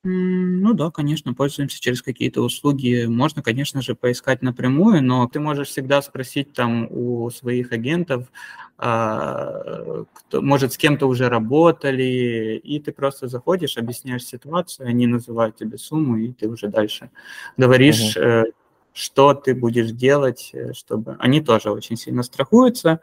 Ну 0.08 0.72
да, 0.72 0.92
конечно, 0.92 1.34
пользуемся 1.34 1.80
через 1.80 2.00
какие-то 2.00 2.40
услуги. 2.40 3.06
Можно, 3.06 3.42
конечно 3.42 3.82
же, 3.82 3.96
поискать 3.96 4.40
напрямую, 4.40 5.02
но 5.02 5.26
ты 5.26 5.40
можешь 5.40 5.66
всегда 5.68 6.00
спросить 6.00 6.52
там 6.52 6.86
у 6.90 7.28
своих 7.30 7.72
агентов, 7.72 8.30
а, 8.78 10.04
кто, 10.12 10.42
может, 10.42 10.74
с 10.74 10.76
кем-то 10.76 11.06
уже 11.06 11.28
работали, 11.28 12.60
и 12.62 12.78
ты 12.78 12.92
просто 12.92 13.26
заходишь, 13.26 13.78
объясняешь 13.78 14.24
ситуацию, 14.24 14.86
они 14.88 15.08
называют 15.08 15.56
тебе 15.56 15.76
сумму, 15.76 16.18
и 16.18 16.32
ты 16.32 16.48
уже 16.48 16.68
дальше 16.68 17.10
говоришь, 17.56 18.16
угу 18.16 18.52
что 18.96 19.34
ты 19.34 19.54
будешь 19.54 19.90
делать, 19.90 20.50
э, 20.54 20.72
чтобы... 20.72 21.16
Они 21.18 21.42
тоже 21.42 21.70
очень 21.70 21.96
сильно 21.96 22.22
страхуются. 22.22 23.00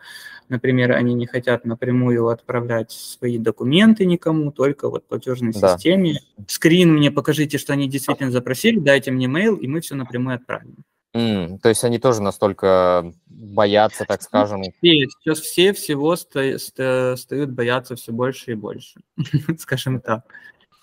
Например, 0.50 0.92
они 0.92 1.14
не 1.14 1.28
хотят 1.28 1.66
напрямую 1.66 2.28
отправлять 2.30 2.92
свои 2.92 3.38
документы 3.38 4.06
никому, 4.06 4.52
только 4.52 4.90
вот 4.90 5.08
платежной 5.08 5.54
да. 5.54 5.76
системе. 5.76 6.20
Скрин 6.48 6.94
мне 6.94 7.12
покажите, 7.12 7.60
что 7.60 7.74
они 7.74 7.88
действительно 7.88 8.32
запросили, 8.32 8.80
дайте 8.80 9.12
мне 9.12 9.28
mail, 9.28 9.60
и 9.60 9.68
мы 9.68 9.82
все 9.82 9.94
напрямую 9.94 10.36
отправим. 10.38 10.84
Mm, 11.16 11.60
то 11.60 11.70
есть 11.70 11.84
они 11.84 12.00
тоже 12.00 12.24
настолько 12.24 13.14
боятся, 13.28 14.04
так 14.06 14.24
скажем. 14.24 14.64
Все, 14.64 15.08
сейчас 15.08 15.42
все 15.42 15.74
всего 15.74 16.16
ста- 16.16 16.58
ста- 16.58 17.16
стают 17.18 17.52
бояться 17.52 17.96
все 17.96 18.12
больше 18.12 18.54
и 18.54 18.56
больше, 18.56 19.00
скажем 19.60 20.02
так. 20.02 20.24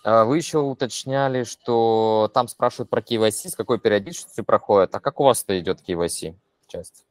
А 0.03 0.25
вы 0.25 0.39
еще 0.39 0.59
уточняли, 0.59 1.45
что 1.45 2.31
там 2.33 2.49
спрашивают 2.49 2.89
про 2.89 3.01
KYC, 3.01 3.51
с 3.51 3.55
какой 3.57 3.79
периодичностью 3.79 4.45
проходит. 4.45 4.95
А 4.95 5.01
как 5.01 5.21
у 5.21 5.25
вас 5.25 5.43
это 5.43 5.59
идет 5.59 5.81
KYC 5.87 6.37
часть? 6.69 7.05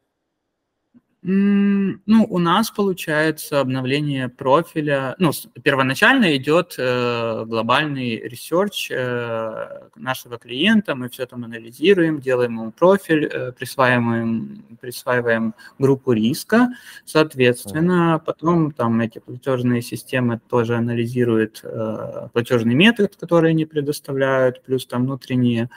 Ну, 1.22 1.98
у 2.30 2.40
нас 2.40 2.72
получается 2.72 3.60
обновление 3.60 4.30
профиля. 4.30 5.16
Ну, 5.20 5.32
первоначально 5.62 6.38
идет 6.38 6.76
э, 6.78 7.44
глобальный 7.46 8.16
research 8.16 8.90
э, 8.90 9.90
нашего 9.98 10.38
клиента. 10.38 10.96
Мы 10.96 11.10
все 11.10 11.26
там 11.26 11.44
анализируем, 11.44 12.22
делаем 12.22 12.54
ему 12.54 12.72
профиль, 12.72 13.26
э, 13.26 13.52
присваиваем, 13.52 14.64
присваиваем 14.80 15.56
группу 15.78 16.14
риска. 16.14 16.70
Соответственно, 17.04 18.22
потом 18.26 18.72
там 18.72 19.02
эти 19.02 19.20
платежные 19.20 19.82
системы 19.82 20.40
тоже 20.50 20.78
анализируют 20.78 21.60
э, 21.64 22.30
платежный 22.32 22.76
метод, 22.76 23.18
который 23.18 23.50
они 23.50 23.66
предоставляют, 23.66 24.64
плюс 24.64 24.86
там 24.86 25.04
внутренние 25.04 25.70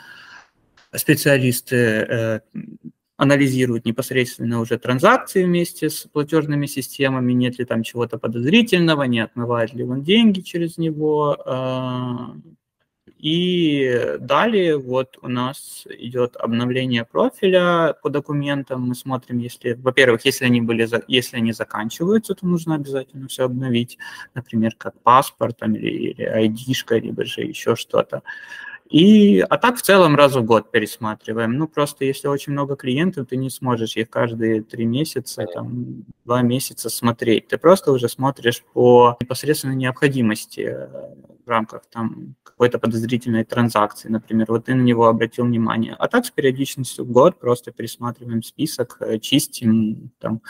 специалисты 0.95 1.77
э, 1.77 2.41
анализируют 3.17 3.85
непосредственно 3.85 4.61
уже 4.61 4.79
транзакции 4.79 5.45
вместе 5.45 5.91
с 5.91 6.07
платежными 6.13 6.67
системами, 6.67 7.33
нет 7.33 7.59
ли 7.59 7.65
там 7.65 7.83
чего-то 7.83 8.19
подозрительного, 8.19 9.05
не 9.05 9.21
отмывает 9.21 9.75
ли 9.75 9.85
он 9.85 10.03
деньги 10.03 10.41
через 10.41 10.79
него. 10.79 11.37
А, 11.47 12.35
и 13.23 14.17
далее 14.19 14.79
вот 14.79 15.17
у 15.23 15.29
нас 15.29 15.87
идет 15.89 16.37
обновление 16.37 17.05
профиля 17.05 17.95
по 18.03 18.11
документам. 18.11 18.83
Мы 18.89 18.97
смотрим, 18.97 19.39
если, 19.39 19.75
во-первых, 19.75 20.25
если 20.25 20.45
они 20.45 20.61
были, 20.61 20.89
если 21.07 21.37
они 21.37 21.53
заканчиваются, 21.53 22.35
то 22.35 22.45
нужно 22.45 22.75
обязательно 22.75 23.29
все 23.29 23.45
обновить, 23.45 23.97
например, 24.35 24.75
как 24.77 25.01
паспорт 25.03 25.59
там, 25.59 25.77
или, 25.77 25.89
или 25.89 26.49
ID-шка, 26.49 26.99
либо 26.99 27.25
же 27.25 27.43
еще 27.43 27.77
что-то. 27.77 28.23
И, 28.93 29.41
а 29.41 29.57
так 29.57 29.79
в 29.79 29.83
целом 29.83 30.17
раз 30.17 30.37
в 30.37 30.45
год 30.45 30.71
пересматриваем. 30.71 31.57
Ну, 31.57 31.67
просто 31.67 32.05
если 32.05 32.29
очень 32.29 32.53
много 32.53 32.77
клиентов, 32.77 33.27
ты 33.27 33.37
не 33.37 33.49
сможешь 33.49 33.97
их 33.97 34.11
каждые 34.11 34.63
три 34.63 34.85
месяца, 34.85 35.47
там, 35.47 36.05
два 36.27 36.43
месяца 36.43 36.91
смотреть. 36.91 37.49
Ты 37.49 37.57
просто 37.57 37.91
уже 37.91 38.11
смотришь 38.11 38.63
по 38.75 39.17
непосредственной 39.23 39.77
необходимости 39.77 40.61
э, 40.61 41.15
в 41.43 41.49
рамках 41.49 41.85
там 41.91 42.35
какой-то 42.43 42.79
подозрительной 42.79 43.45
транзакции, 43.45 44.11
например. 44.11 44.45
Вот 44.49 44.67
ты 44.67 44.75
на 44.75 44.83
него 44.83 45.07
обратил 45.07 45.47
внимание. 45.47 45.97
А 45.99 46.07
так 46.07 46.27
с 46.27 46.31
периодичностью 46.31 47.07
в 47.07 47.11
год 47.11 47.41
просто 47.41 47.73
пересматриваем 47.73 48.43
список, 48.43 48.99
э, 49.01 49.19
чистим, 49.19 50.11
там, 50.19 50.43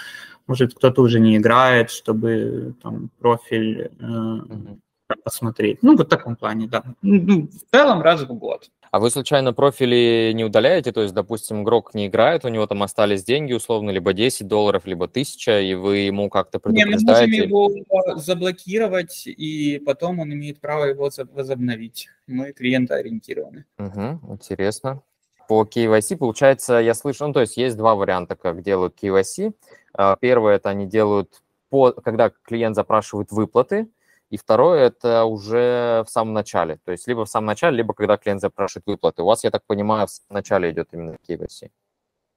может, 0.49 0.75
кто-то 0.75 1.01
уже 1.03 1.21
не 1.21 1.37
играет, 1.37 1.91
чтобы 1.93 2.75
там 2.83 3.09
профиль 3.21 3.93
э, 4.01 4.75
посмотреть. 5.17 5.83
Ну, 5.83 5.97
вот 5.97 6.07
в 6.07 6.11
таком 6.11 6.37
плане, 6.37 6.67
да. 6.67 6.83
Ну, 7.03 7.49
в 7.49 7.71
целом 7.71 8.03
раз 8.03 8.23
в 8.23 8.35
год. 8.35 8.71
А 8.93 9.01
вы 9.01 9.11
случайно 9.11 9.55
профили 9.55 10.33
не 10.35 10.45
удаляете? 10.45 10.93
То 10.93 11.01
есть, 11.01 11.15
допустим, 11.15 11.63
игрок 11.63 11.95
не 11.95 12.09
играет, 12.09 12.45
у 12.45 12.49
него 12.49 12.67
там 12.67 12.83
остались 12.83 13.25
деньги, 13.25 13.55
условно, 13.55 13.91
либо 13.91 14.13
10 14.13 14.47
долларов, 14.47 14.83
либо 14.85 15.07
1000, 15.07 15.63
и 15.63 15.75
вы 15.75 15.97
ему 15.99 16.29
как-то 16.29 16.59
предупреждаете? 16.59 17.31
Не, 17.31 17.47
мы 17.47 17.49
можем 17.49 17.77
его 17.79 18.19
заблокировать, 18.19 19.23
и 19.27 19.83
потом 19.87 20.19
он 20.21 20.35
имеет 20.35 20.61
право 20.61 20.85
его 20.85 21.09
возобновить. 21.33 22.09
Мы 22.27 22.53
клиента 22.53 22.97
ориентированы. 22.97 23.65
Угу, 23.79 24.33
интересно. 24.35 25.01
По 25.49 25.65
KYC, 25.65 26.19
получается, 26.19 26.75
я 26.75 26.93
слышу, 26.93 27.27
ну, 27.27 27.33
то 27.33 27.41
есть 27.41 27.57
есть 27.57 27.79
два 27.79 27.95
варианта, 27.95 28.37
как 28.37 28.63
делают 28.63 28.95
KYC. 29.03 29.55
А, 29.95 30.17
первое, 30.17 30.57
это 30.57 30.69
они 30.69 30.87
делают, 30.87 31.43
по, 31.71 31.93
когда 31.93 32.31
клиент 32.45 32.77
запрашивает 32.77 33.33
выплаты, 33.33 33.89
и 34.33 34.39
второе– 34.39 34.87
это 34.87 35.25
уже 35.27 36.05
в 36.07 36.11
самом 36.11 36.33
начале. 36.33 36.79
То 36.87 36.93
есть 36.93 37.07
либо 37.07 37.27
в 37.27 37.29
самом 37.29 37.49
начале, 37.49 37.77
либо 37.77 37.93
когда 37.93 38.17
клиент 38.17 38.41
запрашивает 38.41 38.87
выплаты. 38.87 39.23
У 39.23 39.27
вас, 39.27 39.45
я 39.45 39.51
так 39.51 39.63
понимаю, 39.67 40.07
в 40.07 40.33
начале 40.33 40.71
идет 40.71 40.89
именно 40.93 41.19
KYC. 41.29 41.71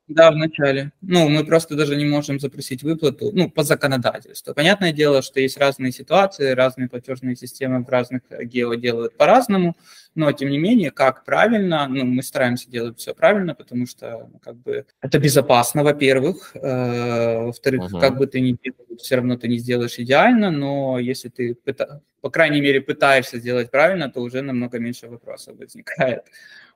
Да, 0.07 0.31
в 0.31 0.35
начале. 0.35 0.91
Ну, 1.01 1.29
мы 1.29 1.43
просто 1.43 1.75
даже 1.75 1.95
не 1.95 2.05
можем 2.05 2.39
запросить 2.39 2.83
выплату, 2.83 3.31
ну, 3.33 3.49
по 3.49 3.63
законодательству. 3.63 4.53
Понятное 4.53 4.91
дело, 4.91 5.23
что 5.23 5.39
есть 5.39 5.57
разные 5.57 5.91
ситуации, 5.91 6.51
разные 6.51 6.87
платежные 6.87 7.35
системы 7.35 7.83
в 7.83 7.89
разных 7.89 8.21
гео 8.29 8.75
делают 8.75 9.17
по-разному, 9.17 9.75
но, 10.13 10.31
тем 10.31 10.49
не 10.49 10.59
менее, 10.59 10.91
как 10.91 11.25
правильно, 11.25 11.87
ну, 11.87 12.05
мы 12.05 12.21
стараемся 12.21 12.69
делать 12.69 12.99
все 12.99 13.15
правильно, 13.15 13.55
потому 13.55 13.87
что, 13.87 14.29
ну, 14.31 14.39
как 14.39 14.57
бы, 14.57 14.85
это 15.01 15.17
безопасно, 15.17 15.83
во-первых, 15.83 16.51
э, 16.55 17.41
во-вторых, 17.45 17.91
uh-huh. 17.91 17.99
как 17.99 18.17
бы 18.17 18.27
ты 18.27 18.41
ни 18.41 18.55
делал, 18.63 18.97
все 18.99 19.15
равно 19.15 19.37
ты 19.37 19.47
не 19.47 19.57
сделаешь 19.57 19.97
идеально, 19.97 20.51
но 20.51 20.99
если 20.99 21.29
ты, 21.29 21.57
по 22.21 22.29
крайней 22.29 22.61
мере, 22.61 22.79
пытаешься 22.79 23.39
сделать 23.39 23.71
правильно, 23.71 24.09
то 24.09 24.21
уже 24.21 24.43
намного 24.43 24.77
меньше 24.77 25.07
вопросов 25.07 25.57
возникает. 25.57 26.21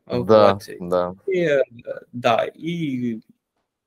Да, 0.10 0.54
вот. 0.54 0.64
да. 0.80 1.16
И, 1.28 1.48
да, 2.12 2.46
и 2.54 3.20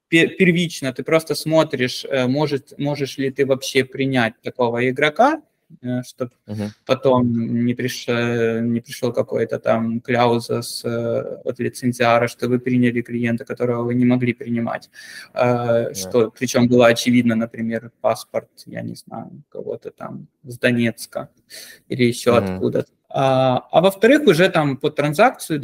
первично 0.08 0.92
ты 0.92 1.02
просто 1.02 1.34
смотришь, 1.34 2.04
э, 2.04 2.26
может, 2.26 2.78
можешь 2.78 3.18
ли 3.18 3.30
ты 3.30 3.46
вообще 3.46 3.84
принять 3.84 4.34
такого 4.42 4.88
игрока, 4.88 5.42
э, 5.80 6.02
чтобы 6.02 6.32
uh-huh. 6.46 6.68
потом 6.84 7.64
не, 7.64 7.74
приш, 7.74 8.06
не 8.06 8.80
пришел 8.80 9.12
какой-то 9.12 9.58
там 9.58 10.00
кляуза 10.00 10.60
с, 10.60 10.84
э, 10.84 11.40
от 11.44 11.58
лицензиара, 11.58 12.28
что 12.28 12.48
вы 12.48 12.58
приняли 12.58 13.00
клиента, 13.00 13.44
которого 13.44 13.84
вы 13.84 13.94
не 13.94 14.04
могли 14.04 14.34
принимать. 14.34 14.90
Uh-huh. 15.34 15.94
Что, 15.94 16.30
причем 16.30 16.68
было 16.68 16.88
очевидно, 16.88 17.34
например, 17.34 17.90
паспорт, 18.00 18.50
я 18.66 18.82
не 18.82 18.94
знаю, 18.94 19.42
кого-то 19.48 19.90
там 19.90 20.26
с 20.44 20.58
Донецка 20.58 21.30
или 21.88 22.04
еще 22.04 22.30
uh-huh. 22.30 22.54
откуда-то. 22.54 22.92
А, 23.14 23.68
а 23.70 23.82
во-вторых, 23.82 24.22
уже 24.26 24.48
там 24.48 24.78
под 24.78 24.96
транзакцию 24.96 25.60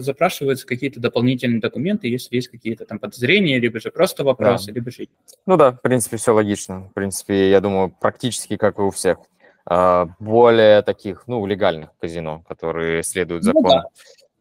запрашиваются 0.00 0.64
какие-то 0.64 1.00
дополнительные 1.00 1.60
документы, 1.60 2.06
если 2.06 2.36
есть 2.36 2.48
какие-то 2.48 2.84
там 2.84 3.00
подозрения, 3.00 3.58
либо 3.58 3.80
же 3.80 3.90
просто 3.90 4.22
вопросы, 4.22 4.68
да. 4.68 4.72
либо 4.74 4.92
же... 4.92 5.08
Ну 5.44 5.56
да, 5.56 5.72
в 5.72 5.82
принципе, 5.82 6.18
все 6.18 6.32
логично. 6.32 6.82
В 6.82 6.92
принципе, 6.92 7.50
я 7.50 7.60
думаю, 7.60 7.92
практически 8.00 8.56
как 8.56 8.78
и 8.78 8.82
у 8.82 8.90
всех. 8.90 9.18
э, 9.68 10.06
более 10.20 10.82
таких, 10.82 11.24
ну, 11.26 11.44
легальных 11.46 11.90
казино, 11.98 12.44
которые 12.48 13.02
следуют 13.02 13.42
закону. 13.42 13.68
Ну, 13.68 13.70
да. 13.70 13.84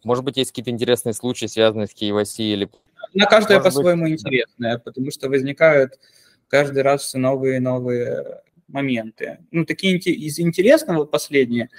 Может 0.04 0.24
быть, 0.24 0.38
есть 0.38 0.52
какие-то 0.52 0.70
интересные 0.70 1.14
случаи, 1.14 1.48
связанные 1.48 1.88
с 1.88 1.96
KYC 1.96 2.36
или... 2.38 2.70
На 3.16 3.26
каждое 3.26 3.62
по-своему 3.62 4.04
быть... 4.04 4.14
интересное, 4.14 4.78
потому 4.78 5.10
что 5.10 5.28
возникают 5.28 6.00
каждый 6.48 6.84
раз 6.84 7.02
все 7.02 7.18
новые 7.18 7.58
и 7.58 7.60
новые 7.60 8.42
моменты. 8.68 9.40
Ну, 9.50 9.66
такие 9.66 9.98
из 9.98 10.40
интересного 10.40 11.06
последние. 11.06 11.70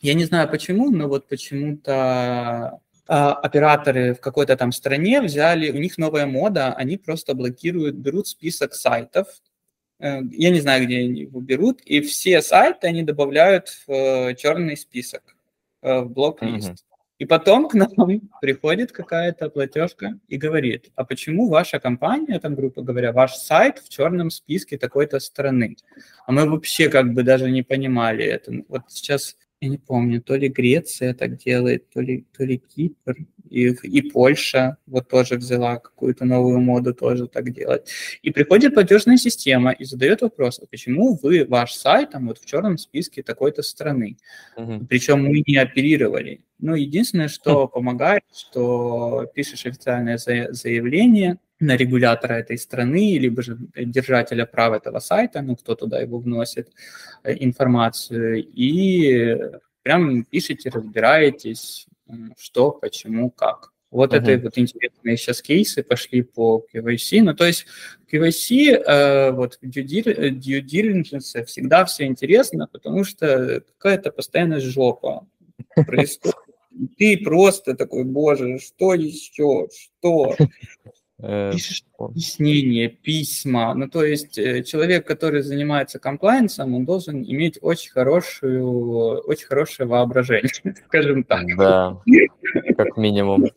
Я 0.00 0.14
не 0.14 0.24
знаю 0.24 0.48
почему, 0.48 0.90
но 0.90 1.08
вот 1.08 1.28
почему-то 1.28 2.80
а, 3.10 3.32
операторы 3.32 4.14
в 4.14 4.20
какой-то 4.20 4.56
там 4.56 4.70
стране 4.70 5.22
взяли, 5.22 5.70
у 5.70 5.78
них 5.78 5.98
новая 5.98 6.26
мода, 6.26 6.74
они 6.74 6.98
просто 6.98 7.34
блокируют, 7.34 7.96
берут 7.96 8.28
список 8.28 8.74
сайтов, 8.74 9.28
э, 9.98 10.20
я 10.30 10.50
не 10.50 10.60
знаю, 10.60 10.84
где 10.84 10.98
они 10.98 11.22
его 11.22 11.40
берут, 11.40 11.80
и 11.80 12.02
все 12.02 12.42
сайты 12.42 12.86
они 12.86 13.02
добавляют 13.02 13.68
в 13.86 13.90
э, 13.90 14.34
черный 14.34 14.76
список, 14.76 15.22
э, 15.80 16.00
в 16.00 16.10
блок-лист. 16.10 16.70
Mm-hmm. 16.70 16.88
И 17.18 17.24
потом 17.24 17.68
к 17.68 17.74
нам 17.74 17.88
приходит 18.42 18.92
какая-то 18.92 19.48
платежка 19.48 20.18
и 20.28 20.36
говорит, 20.36 20.90
а 20.94 21.04
почему 21.04 21.48
ваша 21.48 21.80
компания, 21.80 22.38
там, 22.38 22.54
грубо 22.54 22.82
говоря, 22.82 23.12
ваш 23.12 23.36
сайт 23.36 23.78
в 23.78 23.88
черном 23.88 24.30
списке 24.30 24.76
такой-то 24.76 25.18
страны? 25.18 25.76
А 26.26 26.32
мы 26.32 26.48
вообще 26.48 26.90
как 26.90 27.14
бы 27.14 27.22
даже 27.22 27.50
не 27.50 27.62
понимали 27.62 28.24
это. 28.24 28.52
Вот 28.68 28.82
сейчас 28.88 29.34
я 29.60 29.68
не 29.68 29.78
помню, 29.78 30.22
то 30.22 30.36
ли 30.36 30.48
Греция 30.48 31.14
так 31.14 31.36
делает, 31.36 31.90
то 31.90 32.00
ли, 32.00 32.24
то 32.36 32.44
ли 32.44 32.58
Кипр, 32.58 33.16
и, 33.50 33.68
и 33.68 34.10
Польша 34.10 34.76
вот 34.86 35.08
тоже 35.08 35.36
взяла 35.36 35.78
какую-то 35.78 36.24
новую 36.24 36.60
моду 36.60 36.94
тоже 36.94 37.26
так 37.26 37.50
делать. 37.52 37.88
И 38.22 38.30
приходит 38.30 38.74
платежная 38.74 39.16
система 39.16 39.72
и 39.72 39.84
задает 39.84 40.22
вопрос, 40.22 40.60
а 40.62 40.66
почему 40.66 41.18
вы, 41.22 41.44
ваш 41.44 41.72
сайт 41.72 42.10
там 42.10 42.28
вот 42.28 42.38
в 42.38 42.44
черном 42.44 42.78
списке 42.78 43.22
такой-то 43.22 43.62
страны? 43.62 44.18
Uh-huh. 44.56 44.86
Причем 44.86 45.24
мы 45.24 45.42
не 45.46 45.56
оперировали. 45.56 46.42
Ну, 46.58 46.74
единственное, 46.74 47.28
что 47.28 47.64
uh-huh. 47.64 47.68
помогает, 47.68 48.22
что 48.34 49.26
пишешь 49.34 49.66
официальное 49.66 50.18
заявление, 50.18 51.38
регулятора 51.60 52.34
этой 52.34 52.58
страны, 52.58 53.18
либо 53.18 53.42
же 53.42 53.58
держателя 53.76 54.46
прав 54.46 54.74
этого 54.74 55.00
сайта, 55.00 55.42
ну, 55.42 55.56
кто 55.56 55.74
туда 55.74 56.00
его 56.00 56.18
вносит, 56.18 56.70
э, 57.24 57.34
информацию, 57.40 58.44
и 58.44 59.36
прям 59.82 60.24
пишите, 60.24 60.70
разбираетесь, 60.70 61.86
что, 62.36 62.70
почему, 62.70 63.30
как. 63.30 63.72
Вот 63.90 64.12
uh-huh. 64.12 64.18
это 64.18 64.44
вот 64.44 64.58
интересные 64.58 65.16
сейчас 65.16 65.40
кейсы 65.40 65.82
пошли 65.82 66.22
по 66.22 66.64
KYC. 66.72 67.22
Ну, 67.22 67.34
то 67.34 67.46
есть 67.46 67.64
KYC, 68.12 68.82
э, 68.86 69.30
вот 69.32 69.58
due 69.62 70.60
diligence 70.60 71.44
всегда 71.46 71.84
все 71.86 72.04
интересно, 72.04 72.68
потому 72.70 73.04
что 73.04 73.62
какая-то 73.78 74.12
постоянная 74.12 74.60
жопа 74.60 75.26
происходит. 75.74 76.36
Ты 76.98 77.16
просто 77.18 77.74
такой, 77.74 78.04
боже, 78.04 78.58
что 78.58 78.94
еще, 78.94 79.68
что? 79.72 80.36
Э, 81.20 81.50
Пишешь 81.52 81.84
объяснения, 81.98 82.88
письма. 82.88 83.74
Ну, 83.74 83.88
то 83.88 84.04
есть 84.04 84.38
э, 84.38 84.62
человек, 84.62 85.06
который 85.06 85.42
занимается 85.42 85.98
комплайенсом, 85.98 86.74
он 86.74 86.84
должен 86.84 87.24
иметь 87.24 87.58
очень 87.60 87.90
хорошую, 87.90 89.20
очень 89.26 89.46
хорошее 89.46 89.88
воображение, 89.88 90.50
скажем 90.86 91.24
так. 91.24 91.44
Да, 91.56 92.00
как 92.76 92.96
минимум. 92.96 93.46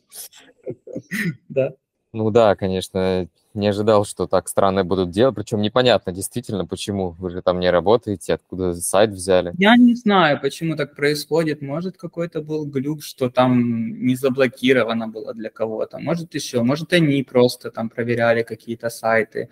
Да. 1.50 1.74
Ну 2.13 2.30
да, 2.30 2.56
конечно, 2.56 3.27
не 3.53 3.68
ожидал, 3.68 4.06
что 4.06 4.27
так 4.27 4.50
странно 4.50 4.84
будут 4.84 5.12
делать, 5.12 5.36
причем 5.36 5.62
непонятно 5.62 6.12
действительно, 6.12 6.65
почему. 6.65 7.12
Вы 7.12 7.30
же 7.30 7.41
там 7.41 7.60
не 7.60 7.70
работаете, 7.70 8.34
откуда 8.34 8.74
сайт 8.74 9.12
взяли. 9.12 9.53
Я 9.58 9.77
не 9.77 9.96
знаю, 9.96 10.39
почему 10.41 10.75
так 10.75 10.96
происходит, 10.96 11.62
может 11.62 11.98
какой-то 11.98 12.41
был 12.41 12.65
глюк, 12.65 13.01
что 13.03 13.30
там 13.30 14.06
не 14.06 14.15
заблокировано 14.15 15.08
было 15.08 15.34
для 15.34 15.50
кого-то, 15.50 16.00
может 16.00 16.36
еще, 16.36 16.63
может 16.63 16.91
они 16.94 17.24
просто 17.24 17.72
там 17.72 17.89
проверяли 17.89 18.44
какие-то 18.44 18.89
сайты, 18.89 19.50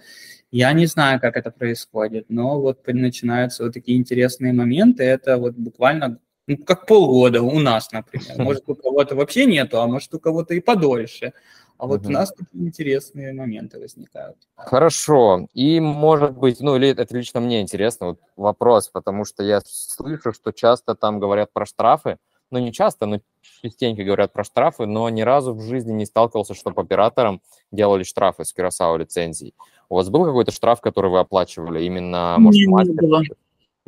я 0.51 0.73
не 0.73 0.87
знаю, 0.87 1.19
как 1.19 1.37
это 1.37 1.51
происходит, 1.51 2.25
но 2.29 2.59
вот 2.59 2.85
начинаются 2.87 3.63
вот 3.63 3.73
такие 3.73 3.97
интересные 3.97 4.51
моменты, 4.51 5.03
это 5.03 5.37
вот 5.37 5.53
буквально 5.55 6.19
ну, 6.47 6.57
как 6.57 6.87
полгода 6.87 7.43
у 7.43 7.59
нас, 7.59 7.91
например. 7.91 8.37
Может, 8.37 8.63
у 8.67 8.73
кого-то 8.73 9.15
вообще 9.15 9.45
нету, 9.45 9.79
а 9.79 9.87
может, 9.87 10.11
у 10.15 10.19
кого-то 10.19 10.55
и 10.55 10.59
подольше. 10.59 11.33
А 11.79 11.87
вот 11.87 12.01
угу. 12.01 12.09
у 12.09 12.11
нас 12.11 12.33
такие 12.33 12.65
интересные 12.65 13.31
моменты 13.33 13.79
возникают. 13.79 14.35
Хорошо. 14.55 15.47
И, 15.53 15.79
может 15.79 16.37
быть, 16.37 16.59
ну, 16.59 16.75
или 16.75 16.89
это 16.89 17.15
лично 17.15 17.39
мне 17.39 17.61
интересно, 17.61 18.07
вот 18.07 18.19
вопрос, 18.35 18.89
потому 18.89 19.23
что 19.23 19.43
я 19.43 19.61
слышу, 19.65 20.33
что 20.33 20.51
часто 20.51 20.93
там 20.93 21.19
говорят 21.19 21.53
про 21.53 21.65
штрафы. 21.65 22.17
Ну, 22.51 22.59
не 22.59 22.73
часто, 22.73 23.05
но 23.05 23.21
частенько 23.61 24.03
говорят 24.03 24.33
про 24.33 24.43
штрафы, 24.43 24.87
но 24.87 25.07
ни 25.07 25.21
разу 25.21 25.53
в 25.53 25.61
жизни 25.61 25.93
не 25.93 26.05
сталкивался, 26.05 26.53
чтобы 26.53 26.81
операторам 26.81 27.41
делали 27.71 28.03
штрафы 28.03 28.43
с 28.43 28.51
Кюрасао 28.51 28.97
лицензий. 28.97 29.53
У 29.87 29.95
вас 29.95 30.09
был 30.09 30.25
какой-то 30.25 30.51
штраф, 30.51 30.81
который 30.81 31.09
вы 31.09 31.19
оплачивали 31.19 31.85
именно, 31.85 32.35
может, 32.39 32.59
не, 32.59 32.67
мастер? 32.67 32.93
Не 32.93 33.07
было. 33.07 33.21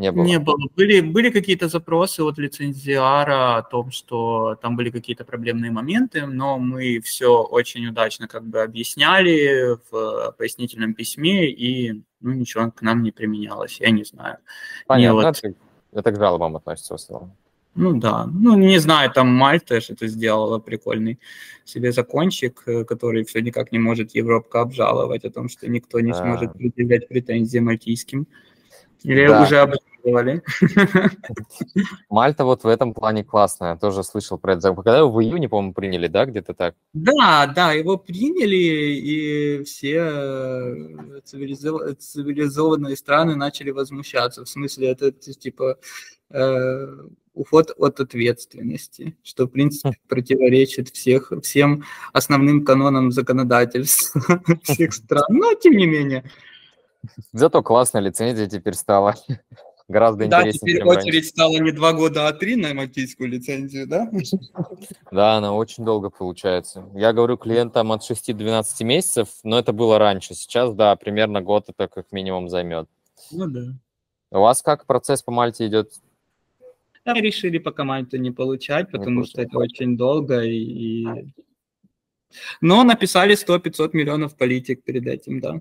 Не 0.02 0.12
было. 0.12 0.26
Не 0.26 0.40
было. 0.40 0.58
Были, 0.76 1.02
были 1.02 1.30
какие-то 1.30 1.68
запросы 1.68 2.24
от 2.24 2.40
лицензиара 2.40 3.58
о 3.58 3.62
том, 3.62 3.92
что 3.92 4.56
там 4.62 4.76
были 4.76 4.90
какие-то 4.90 5.24
проблемные 5.26 5.72
моменты, 5.72 6.26
но 6.26 6.58
мы 6.58 7.00
все 7.02 7.44
очень 7.44 7.88
удачно 7.88 8.28
как 8.28 8.44
бы 8.44 8.64
объясняли 8.64 9.78
в 9.92 10.36
пояснительном 10.38 10.96
письме, 10.96 11.50
и 11.50 12.02
ну, 12.20 12.34
ничего 12.34 12.72
к 12.72 12.82
нам 12.82 13.04
не 13.04 13.12
применялось, 13.12 13.80
я 13.80 13.92
не 13.92 14.04
знаю. 14.04 14.38
Понятно, 14.88 15.22
вот... 15.22 15.38
это, 15.38 15.54
это 15.94 16.12
к 16.12 16.18
жалобам 16.18 16.56
относится 16.56 16.94
в 16.94 16.96
основном. 16.96 17.36
Ну 17.76 18.00
да, 18.00 18.26
ну 18.26 18.58
не 18.58 18.80
знаю, 18.80 19.12
там 19.12 19.28
Мальта 19.28 19.80
что-то 19.80 20.08
сделала 20.08 20.60
прикольный 20.60 21.20
себе 21.64 21.92
закончик, 21.92 22.64
э, 22.66 22.84
который 22.84 23.24
все 23.24 23.42
никак 23.42 23.72
не 23.72 23.80
может 23.80 24.16
Европка 24.16 24.62
обжаловать 24.62 25.24
о 25.26 25.32
том, 25.32 25.48
что 25.48 25.70
никто 25.70 26.02
не 26.02 26.12
а. 26.12 26.16
сможет 26.16 26.54
предъявлять 26.54 27.08
претензии 27.08 27.60
мальтийским. 27.60 28.28
Или 29.04 29.28
да. 29.28 29.44
уже 29.44 29.60
обжаловали? 29.60 30.44
Мальта 32.10 32.46
вот 32.46 32.64
в 32.64 32.68
этом 32.68 32.94
плане 32.94 33.24
классная. 33.24 33.76
Тоже 33.78 34.04
слышал 34.04 34.38
про 34.38 34.54
это. 34.54 34.74
Когда 34.74 35.00
его 35.00 35.12
в 35.12 35.22
июне, 35.22 35.50
по-моему, 35.50 35.74
приняли, 35.74 36.08
да, 36.08 36.26
где-то 36.26 36.54
так? 36.54 36.76
Да, 36.94 37.48
да, 37.48 37.74
его 37.74 37.98
приняли, 37.98 38.56
и 38.56 39.64
все 39.64 39.98
э, 39.98 41.22
цивилизов... 41.24 41.98
цивилизованные 41.98 42.96
страны 42.96 43.36
начали 43.36 43.72
возмущаться. 43.72 44.44
В 44.44 44.50
смысле, 44.50 44.92
это 44.92 45.12
типа 45.12 45.78
э, 46.30 46.88
уход 47.34 47.72
от 47.78 48.00
ответственности, 48.00 49.16
что, 49.24 49.46
в 49.46 49.50
принципе, 49.50 49.90
хм. 49.90 50.08
противоречит 50.08 50.90
всех, 50.90 51.32
всем 51.44 51.84
основным 52.14 52.66
канонам 52.66 53.12
законодательства 53.12 54.42
всех 54.64 54.94
стран. 54.94 55.24
Но, 55.30 55.54
тем 55.56 55.74
не 55.74 55.88
менее, 55.88 56.24
Зато 57.34 57.64
классная 57.64 58.02
лицензия 58.02 58.48
теперь 58.48 58.74
стала. 58.74 59.16
Гораздо 59.88 60.26
да, 60.28 60.42
интереснее. 60.42 60.54
Да, 60.54 60.60
теперь 60.60 60.84
очередь 60.84 61.14
раньше. 61.14 61.30
стала 61.30 61.58
не 61.58 61.72
два 61.72 61.92
года, 61.94 62.28
а 62.28 62.34
три 62.34 62.56
на 62.56 62.74
мальтийскую 62.74 63.30
лицензию, 63.30 63.88
да? 63.88 64.10
Да, 65.12 65.36
она 65.36 65.54
очень 65.54 65.84
долго 65.84 66.10
получается. 66.10 66.88
Я 66.94 67.12
говорю 67.12 67.38
клиентам 67.38 67.92
от 67.92 68.04
6 68.04 68.28
до 68.28 68.38
12 68.40 68.82
месяцев, 68.82 69.28
но 69.44 69.60
это 69.60 69.74
было 69.74 70.00
раньше. 70.00 70.34
Сейчас, 70.34 70.74
да, 70.74 70.96
примерно 70.96 71.42
год 71.42 71.66
это 71.68 71.90
как 71.90 72.12
минимум 72.12 72.48
займет. 72.48 72.88
Ну 73.32 73.48
да. 73.48 73.74
У 74.32 74.40
вас 74.40 74.62
как 74.62 74.86
процесс 74.86 75.22
по 75.24 75.32
Мальте 75.32 75.68
идет? 75.68 75.92
Да, 77.04 77.14
решили 77.14 77.58
пока 77.58 77.84
Мальту 77.84 78.18
не 78.18 78.32
получать, 78.32 78.92
потому 78.92 79.22
не 79.22 79.26
что 79.26 79.42
это 79.42 79.58
очень 79.58 79.98
долго. 79.98 80.42
И, 80.42 80.56
и... 80.56 81.08
Но 82.62 82.84
написали 82.84 83.36
100-500 83.36 83.90
миллионов 83.92 84.38
политик 84.38 84.84
перед 84.84 85.06
этим, 85.08 85.42
да. 85.42 85.60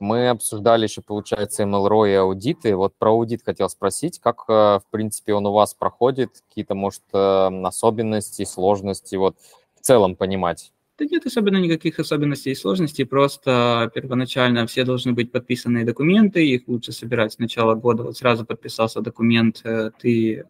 Мы 0.00 0.28
обсуждали 0.28 0.84
еще, 0.84 1.02
получается, 1.02 1.62
MLRO 1.64 2.10
и 2.10 2.14
аудиты. 2.14 2.76
Вот 2.76 2.94
про 2.96 3.10
аудит 3.10 3.42
хотел 3.44 3.68
спросить, 3.68 4.18
как, 4.20 4.44
э, 4.48 4.52
в 4.52 4.84
принципе, 4.90 5.34
он 5.34 5.46
у 5.46 5.52
вас 5.52 5.74
проходит, 5.74 6.42
какие-то, 6.48 6.74
может, 6.74 7.02
э, 7.12 7.18
особенности, 7.64 8.44
сложности, 8.44 9.16
вот 9.16 9.36
в 9.74 9.80
целом 9.80 10.16
понимать? 10.16 10.72
Да 10.96 11.04
нет 11.06 11.26
особенно 11.26 11.56
никаких 11.56 11.98
особенностей 11.98 12.52
и 12.52 12.54
сложностей, 12.54 13.04
просто 13.04 13.90
первоначально 13.94 14.64
все 14.68 14.84
должны 14.84 15.12
быть 15.12 15.32
подписанные 15.32 15.84
документы, 15.84 16.46
их 16.46 16.68
лучше 16.68 16.92
собирать 16.92 17.32
с 17.32 17.38
начала 17.40 17.74
года, 17.74 18.04
вот 18.04 18.16
сразу 18.16 18.44
подписался 18.44 19.00
документ, 19.00 19.60
э, 19.64 19.90
ты 19.98 20.46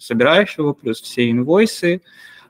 собираешь 0.00 0.56
его, 0.56 0.72
плюс 0.72 1.02
все 1.02 1.30
инвойсы, 1.30 1.96
Э, 1.96 2.00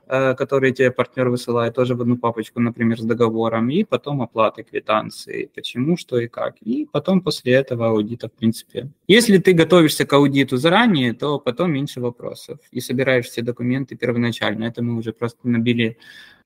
которые 0.07 0.73
тебе 0.73 0.91
партнер 0.91 1.29
высылает, 1.29 1.75
тоже 1.75 1.95
в 1.95 2.01
одну 2.01 2.17
папочку, 2.17 2.59
например, 2.59 2.99
с 2.99 3.03
договором, 3.03 3.69
и 3.69 3.83
потом 3.83 4.21
оплаты 4.21 4.63
квитанции, 4.63 5.49
почему, 5.53 5.97
что 5.97 6.19
и 6.19 6.27
как. 6.27 6.55
И 6.61 6.87
потом 6.91 7.21
после 7.21 7.53
этого 7.53 7.87
аудита, 7.87 8.27
в 8.27 8.33
принципе. 8.33 8.89
Если 9.07 9.37
ты 9.37 9.53
готовишься 9.53 10.05
к 10.05 10.13
аудиту 10.13 10.57
заранее, 10.57 11.13
то 11.13 11.39
потом 11.39 11.71
меньше 11.71 12.01
вопросов 12.01 12.59
и 12.71 12.81
собираешь 12.81 13.25
все 13.25 13.41
документы 13.41 13.95
первоначально. 13.95 14.65
Это 14.65 14.83
мы 14.83 14.97
уже 14.97 15.11
просто 15.11 15.47
набили 15.47 15.97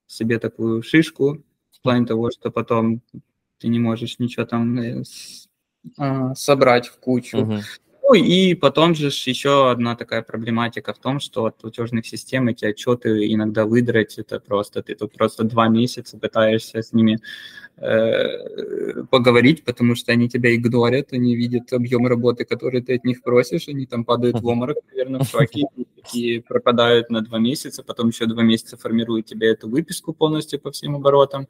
себе 0.06 0.38
такую 0.38 0.82
шишку 0.82 1.42
в 1.70 1.82
плане 1.82 2.06
того, 2.06 2.30
что 2.30 2.50
потом 2.50 3.02
ты 3.58 3.68
не 3.68 3.78
можешь 3.78 4.18
ничего 4.18 4.46
там 4.46 4.78
э, 4.78 5.02
а, 5.98 6.34
собрать 6.34 6.88
в 6.88 6.98
кучу. 6.98 7.38
Uh-huh 7.38 7.62
Ну 8.10 8.14
и 8.14 8.54
потом 8.54 8.96
же 8.96 9.06
еще 9.06 9.70
одна 9.70 9.94
такая 9.94 10.22
проблематика 10.22 10.92
в 10.92 10.98
том, 10.98 11.20
что 11.20 11.44
от 11.44 11.58
платежных 11.58 12.04
систем 12.04 12.48
эти 12.48 12.64
отчеты 12.64 13.32
иногда 13.32 13.64
выдрать, 13.64 14.18
это 14.18 14.40
просто, 14.40 14.82
ты 14.82 14.96
тут 14.96 15.12
просто 15.12 15.44
два 15.44 15.68
месяца 15.68 16.18
пытаешься 16.18 16.82
с 16.82 16.92
ними 16.92 17.20
э, 17.76 19.04
поговорить, 19.10 19.62
потому 19.64 19.94
что 19.94 20.10
они 20.10 20.28
тебя 20.28 20.52
игнорят, 20.56 21.12
они 21.12 21.36
видят 21.36 21.72
объем 21.72 22.08
работы, 22.08 22.44
который 22.44 22.82
ты 22.82 22.96
от 22.96 23.04
них 23.04 23.22
просишь, 23.22 23.68
они 23.68 23.86
там 23.86 24.04
падают 24.04 24.40
в 24.40 24.48
оморок, 24.48 24.78
наверное, 24.90 25.20
в 25.20 25.28
шоке, 25.28 25.66
и 26.12 26.40
пропадают 26.40 27.10
на 27.10 27.20
два 27.20 27.38
месяца, 27.38 27.84
потом 27.84 28.08
еще 28.08 28.26
два 28.26 28.42
месяца 28.42 28.76
формируют 28.76 29.26
тебе 29.26 29.52
эту 29.52 29.68
выписку 29.68 30.12
полностью 30.12 30.58
по 30.58 30.72
всем 30.72 30.96
оборотам, 30.96 31.46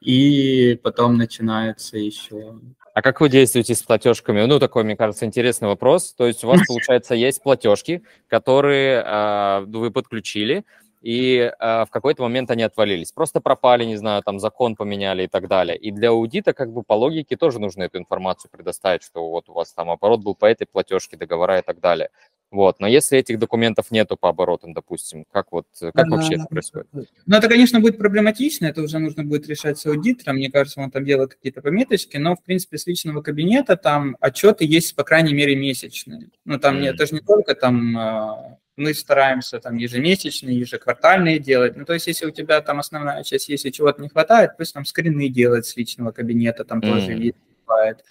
и 0.00 0.80
потом 0.82 1.18
начинается 1.18 1.98
еще 1.98 2.54
а 2.98 3.02
как 3.02 3.20
вы 3.20 3.28
действуете 3.28 3.76
с 3.76 3.82
платежками? 3.84 4.44
Ну, 4.44 4.58
такой, 4.58 4.82
мне 4.82 4.96
кажется, 4.96 5.24
интересный 5.24 5.68
вопрос. 5.68 5.97
То 6.16 6.26
есть 6.26 6.44
у 6.44 6.48
вас, 6.48 6.60
получается, 6.66 7.14
есть 7.14 7.42
платежки, 7.42 8.02
которые 8.28 9.02
э, 9.04 9.64
вы 9.66 9.90
подключили, 9.90 10.64
и 11.00 11.38
э, 11.38 11.84
в 11.84 11.88
какой-то 11.90 12.22
момент 12.22 12.50
они 12.50 12.62
отвалились. 12.62 13.12
Просто 13.12 13.40
пропали, 13.40 13.84
не 13.84 13.96
знаю, 13.96 14.22
там 14.22 14.38
закон 14.40 14.74
поменяли 14.74 15.24
и 15.24 15.28
так 15.28 15.48
далее. 15.48 15.76
И 15.76 15.90
для 15.90 16.10
аудита, 16.10 16.52
как 16.52 16.72
бы 16.72 16.82
по 16.82 16.94
логике, 16.94 17.36
тоже 17.36 17.60
нужно 17.60 17.84
эту 17.84 17.98
информацию 17.98 18.50
предоставить, 18.50 19.02
что 19.02 19.30
вот 19.30 19.48
у 19.48 19.52
вас 19.52 19.72
там 19.72 19.90
оборот 19.90 20.22
был 20.22 20.34
по 20.34 20.46
этой 20.46 20.66
платежке, 20.66 21.16
договора 21.16 21.58
и 21.58 21.62
так 21.62 21.80
далее. 21.80 22.10
Вот. 22.50 22.80
Но 22.80 22.86
если 22.86 23.18
этих 23.18 23.38
документов 23.38 23.90
нету 23.90 24.16
по 24.16 24.30
оборотам, 24.30 24.72
допустим, 24.72 25.24
как 25.30 25.52
вот 25.52 25.66
как 25.80 26.06
а, 26.06 26.10
вообще 26.10 26.34
это 26.36 26.46
происходит? 26.46 26.88
Ну, 26.92 27.36
это, 27.36 27.48
конечно, 27.48 27.80
будет 27.80 27.98
проблематично, 27.98 28.66
это 28.66 28.82
уже 28.82 28.98
нужно 28.98 29.22
будет 29.22 29.46
решать 29.48 29.78
с 29.78 29.84
аудитором. 29.84 30.36
Мне 30.36 30.50
кажется, 30.50 30.80
он 30.80 30.90
там 30.90 31.04
делает 31.04 31.34
какие-то 31.34 31.60
пометочки, 31.60 32.16
но, 32.16 32.36
в 32.36 32.42
принципе, 32.42 32.78
с 32.78 32.86
личного 32.86 33.20
кабинета 33.20 33.76
там 33.76 34.16
отчеты 34.20 34.64
есть, 34.64 34.96
по 34.96 35.04
крайней 35.04 35.34
мере, 35.34 35.56
месячные. 35.56 36.30
Ну, 36.46 36.58
там 36.58 36.76
mm. 36.76 36.80
нет, 36.80 36.94
это 36.94 37.06
же 37.06 37.14
не 37.14 37.20
только 37.20 37.54
там 37.54 37.98
а, 37.98 38.58
мы 38.76 38.94
стараемся 38.94 39.60
там 39.60 39.76
ежемесячные, 39.76 40.58
ежеквартальные 40.58 41.38
делать. 41.40 41.76
Ну, 41.76 41.84
то 41.84 41.92
есть, 41.92 42.06
если 42.06 42.24
у 42.24 42.30
тебя 42.30 42.62
там 42.62 42.78
основная 42.78 43.24
часть, 43.24 43.50
если 43.50 43.68
чего-то 43.68 44.00
не 44.00 44.08
хватает, 44.08 44.52
пусть 44.56 44.72
там 44.72 44.86
скрины 44.86 45.28
делать 45.28 45.66
с 45.66 45.76
личного 45.76 46.12
кабинета, 46.12 46.64
там 46.64 46.78
mm. 46.78 46.88
тоже 46.88 47.12
видно 47.12 47.42
бывает. 47.68 48.04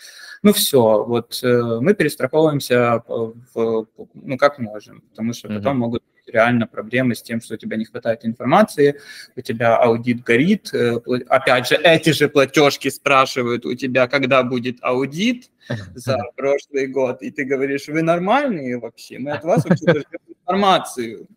Ну 0.43 0.53
все, 0.53 1.03
вот 1.03 1.39
э, 1.43 1.79
мы 1.81 1.93
перестраховываемся, 1.93 3.03
в, 3.07 3.87
ну 4.13 4.37
как 4.37 4.59
можем, 4.59 5.01
потому 5.09 5.33
что 5.33 5.47
потом 5.47 5.77
mm-hmm. 5.77 5.79
могут 5.79 6.03
реально 6.27 6.67
проблемы 6.67 7.15
с 7.15 7.21
тем, 7.21 7.41
что 7.41 7.55
у 7.55 7.57
тебя 7.57 7.77
не 7.77 7.85
хватает 7.85 8.25
информации, 8.25 8.99
у 9.35 9.41
тебя 9.41 9.77
аудит 9.77 10.23
горит, 10.23 10.73
э, 10.73 10.99
опять 11.27 11.67
же, 11.67 11.75
эти 11.75 12.11
же 12.11 12.29
платежки 12.29 12.89
спрашивают 12.89 13.65
у 13.65 13.73
тебя, 13.73 14.07
когда 14.07 14.43
будет 14.43 14.77
аудит 14.81 15.49
за 15.95 16.17
прошлый 16.35 16.87
год, 16.87 17.21
и 17.21 17.31
ты 17.31 17.45
говоришь, 17.45 17.87
вы 17.87 18.01
нормальные 18.01 18.77
вообще, 18.77 19.19
мы 19.19 19.31
от 19.31 19.43
вас 19.43 19.65
вообще 19.65 20.03
информацию. 20.47 21.27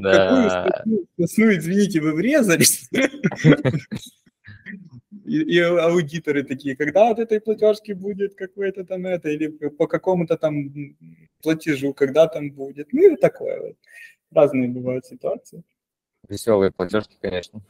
Да. 0.00 0.84
Какую 1.18 1.58
извините, 1.58 2.00
вы 2.00 2.14
врезались? 2.14 2.88
и, 5.24 5.56
и 5.56 5.58
аудиторы 5.60 6.42
такие, 6.42 6.76
когда 6.76 7.10
от 7.10 7.18
этой 7.18 7.40
платежки 7.40 7.92
будет 7.92 8.34
какой-то 8.34 8.84
там 8.84 9.06
это, 9.06 9.28
или 9.28 9.48
по 9.48 9.86
какому-то 9.86 10.36
там 10.36 10.96
платежу, 11.42 11.94
когда 11.94 12.26
там 12.26 12.50
будет. 12.50 12.92
Ну 12.92 13.14
и 13.14 13.16
такое 13.16 13.60
вот. 13.60 13.76
Разные 14.30 14.68
бывают 14.68 15.06
ситуации. 15.06 15.62
Веселые 16.28 16.70
платежки, 16.72 17.16
конечно. 17.20 17.60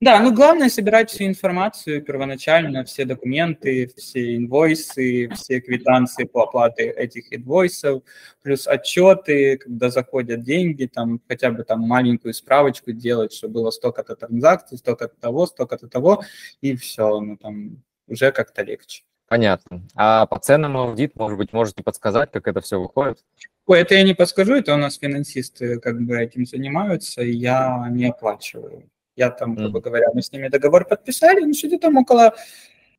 Да, 0.00 0.20
ну 0.20 0.32
главное 0.32 0.68
собирать 0.68 1.10
всю 1.10 1.24
информацию 1.24 2.02
первоначально, 2.02 2.84
все 2.84 3.04
документы, 3.04 3.90
все 3.96 4.36
инвойсы, 4.36 5.28
все 5.34 5.60
квитанции 5.60 6.22
по 6.22 6.44
оплате 6.44 6.84
этих 6.84 7.32
инвойсов, 7.32 8.04
плюс 8.40 8.68
отчеты, 8.68 9.58
когда 9.58 9.90
заходят 9.90 10.44
деньги, 10.44 10.86
там 10.86 11.20
хотя 11.26 11.50
бы 11.50 11.64
там 11.64 11.80
маленькую 11.80 12.32
справочку 12.32 12.92
делать, 12.92 13.32
что 13.32 13.48
было 13.48 13.72
столько-то 13.72 14.14
транзакций, 14.14 14.78
столько-то 14.78 15.16
того, 15.20 15.46
столько-то 15.46 15.88
того, 15.88 16.22
и 16.60 16.76
все, 16.76 17.18
ну 17.18 17.36
там 17.36 17.82
уже 18.06 18.30
как-то 18.30 18.62
легче. 18.62 19.02
Понятно. 19.26 19.82
А 19.96 20.26
по 20.26 20.38
ценам 20.38 20.76
аудит, 20.76 21.16
может 21.16 21.36
быть, 21.38 21.52
можете 21.52 21.82
подсказать, 21.82 22.30
как 22.30 22.46
это 22.46 22.60
все 22.60 22.80
выходит? 22.80 23.18
Ой, 23.66 23.80
это 23.80 23.96
я 23.96 24.04
не 24.04 24.14
подскажу, 24.14 24.54
это 24.54 24.74
у 24.74 24.78
нас 24.78 24.96
финансисты 24.96 25.80
как 25.80 26.00
бы 26.00 26.16
этим 26.16 26.46
занимаются, 26.46 27.22
и 27.22 27.32
я 27.32 27.88
не 27.90 28.06
оплачиваю. 28.06 28.88
Я 29.18 29.30
там, 29.30 29.56
грубо 29.56 29.80
говоря, 29.80 30.06
мы 30.14 30.22
с 30.22 30.30
ними 30.30 30.48
договор 30.48 30.84
подписали, 30.84 31.44
ну, 31.44 31.52
что-то 31.52 31.78
там 31.78 31.96
около 31.96 32.34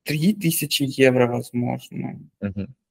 3000 0.04 0.84
евро, 1.02 1.28
возможно. 1.28 2.20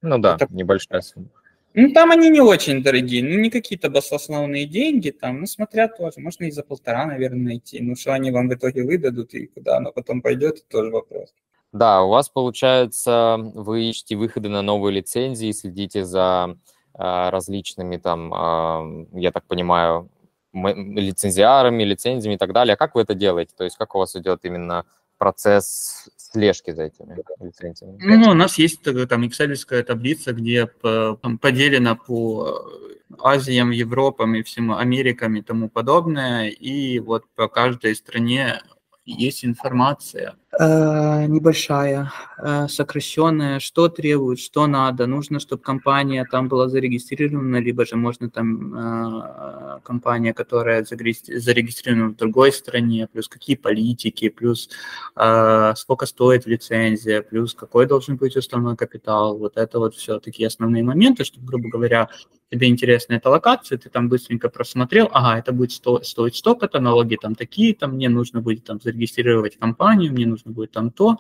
Ну 0.01 0.19
да, 0.19 0.37
Это... 0.37 0.47
небольшая 0.51 1.03
сумма. 1.03 1.29
Ну, 1.75 1.93
там 1.93 2.11
они 2.11 2.31
не 2.31 2.41
очень 2.41 2.83
дорогие, 2.83 3.23
ну, 3.23 3.39
не 3.39 3.51
какие-то 3.51 3.91
баслословные 3.91 4.65
деньги, 4.65 5.11
там, 5.11 5.41
ну, 5.41 5.47
смотря 5.47 5.89
тоже, 5.89 6.21
можно 6.21 6.45
и 6.45 6.51
за 6.51 6.63
полтора, 6.63 7.05
наверное, 7.05 7.45
найти. 7.45 7.81
Ну, 7.83 7.97
что 7.97 8.15
они 8.15 8.31
вам 8.31 8.49
в 8.49 8.55
итоге 8.55 8.83
выдадут 8.83 9.35
и 9.35 9.47
куда 9.47 9.77
оно 9.77 9.93
потом 9.93 10.23
пойдет, 10.23 10.67
тоже 10.69 10.91
вопрос. 10.91 11.35
Да, 11.73 12.03
у 12.03 12.09
вас, 12.09 12.31
получается, 12.31 13.37
вы 13.39 13.91
ищете 13.91 14.17
выходы 14.17 14.49
на 14.49 14.63
новые 14.63 14.95
лицензии, 14.95 15.53
следите 15.53 16.03
за 16.03 16.57
а, 16.95 17.31
различными 17.31 17.99
там, 17.99 19.07
я 19.13 19.33
так 19.33 19.45
понимаю, 19.45 20.09
лицензиарами, 20.53 21.85
лицензиями 21.85 22.35
и 22.35 22.39
так 22.39 22.53
далее. 22.53 22.75
А 22.75 22.77
как 22.77 22.95
вы 22.95 23.03
это 23.03 23.15
делаете? 23.15 23.53
То 23.57 23.65
есть 23.65 23.77
как 23.77 23.95
у 23.95 23.99
вас 23.99 24.17
идет 24.17 24.45
именно 24.45 24.85
процесс 25.19 26.09
слежки 26.17 26.71
за 26.73 26.85
этими 26.85 27.17
лицензиями? 27.41 27.99
Ну, 28.01 28.31
у 28.31 28.35
нас 28.35 28.59
есть 28.59 28.83
там 28.83 29.25
excel 29.25 29.83
таблица, 29.83 30.33
где 30.33 30.67
поделено 30.67 31.97
по 31.97 32.71
Азиям, 33.19 33.71
Европам 33.71 34.35
и 34.35 34.43
всему 34.43 34.77
Америкам 34.77 35.37
и 35.37 35.43
тому 35.43 35.69
подобное. 35.69 36.49
И 36.49 36.99
вот 36.99 37.25
по 37.35 37.49
каждой 37.49 37.95
стране 37.95 38.61
есть 39.05 39.45
информация 39.45 40.37
э, 40.48 40.48
небольшая, 40.57 42.11
э, 42.39 42.69
сокращенная, 42.69 43.61
что 43.61 43.89
требует, 43.89 44.41
что 44.41 44.67
надо. 44.67 45.07
Нужно, 45.07 45.41
чтобы 45.41 45.63
компания 45.63 46.25
там 46.25 46.49
была 46.49 46.69
зарегистрирована, 46.69 47.57
либо 47.57 47.85
же 47.85 47.97
можно 47.97 48.31
там 48.31 48.75
э, 48.75 49.81
компания, 49.83 50.33
которая 50.33 50.85
зарегистрирована 50.85 52.09
в 52.09 52.17
другой 52.17 52.53
стране, 52.53 53.09
плюс 53.13 53.29
какие 53.29 53.57
политики, 53.57 54.31
плюс 54.31 54.71
э, 55.17 55.75
сколько 55.77 56.07
стоит 56.07 56.47
лицензия, 56.47 57.21
плюс 57.21 57.55
какой 57.55 57.87
должен 57.87 58.17
быть 58.17 58.37
уставной 58.37 58.77
капитал. 58.77 59.37
Вот 59.37 59.59
это 59.59 59.79
вот 59.79 59.95
все 59.95 60.19
такие 60.19 60.47
основные 60.47 60.83
моменты, 60.83 61.25
чтобы, 61.25 61.47
грубо 61.47 61.69
говоря, 61.69 62.09
тебе 62.51 62.69
интересна 62.69 63.15
эта 63.15 63.29
локация, 63.29 63.79
ты 63.79 63.91
там 63.91 64.09
быстренько 64.09 64.49
просмотрел, 64.49 65.09
ага, 65.13 65.39
это 65.39 65.53
будет 65.53 65.73
сто, 65.73 66.03
стоить 66.03 66.37
столько-то, 66.37 66.81
налоги 66.81 67.17
там 67.21 67.35
такие-то, 67.35 67.89
мне 67.89 68.09
нужно 68.09 68.41
будет 68.41 68.65
там 68.65 68.81
зарегистрировать 68.81 69.59
компанию, 69.59 70.13
мне 70.13 70.27
нужно 70.27 70.38
будет 70.47 70.73
там 70.73 70.91
то, 70.91 71.19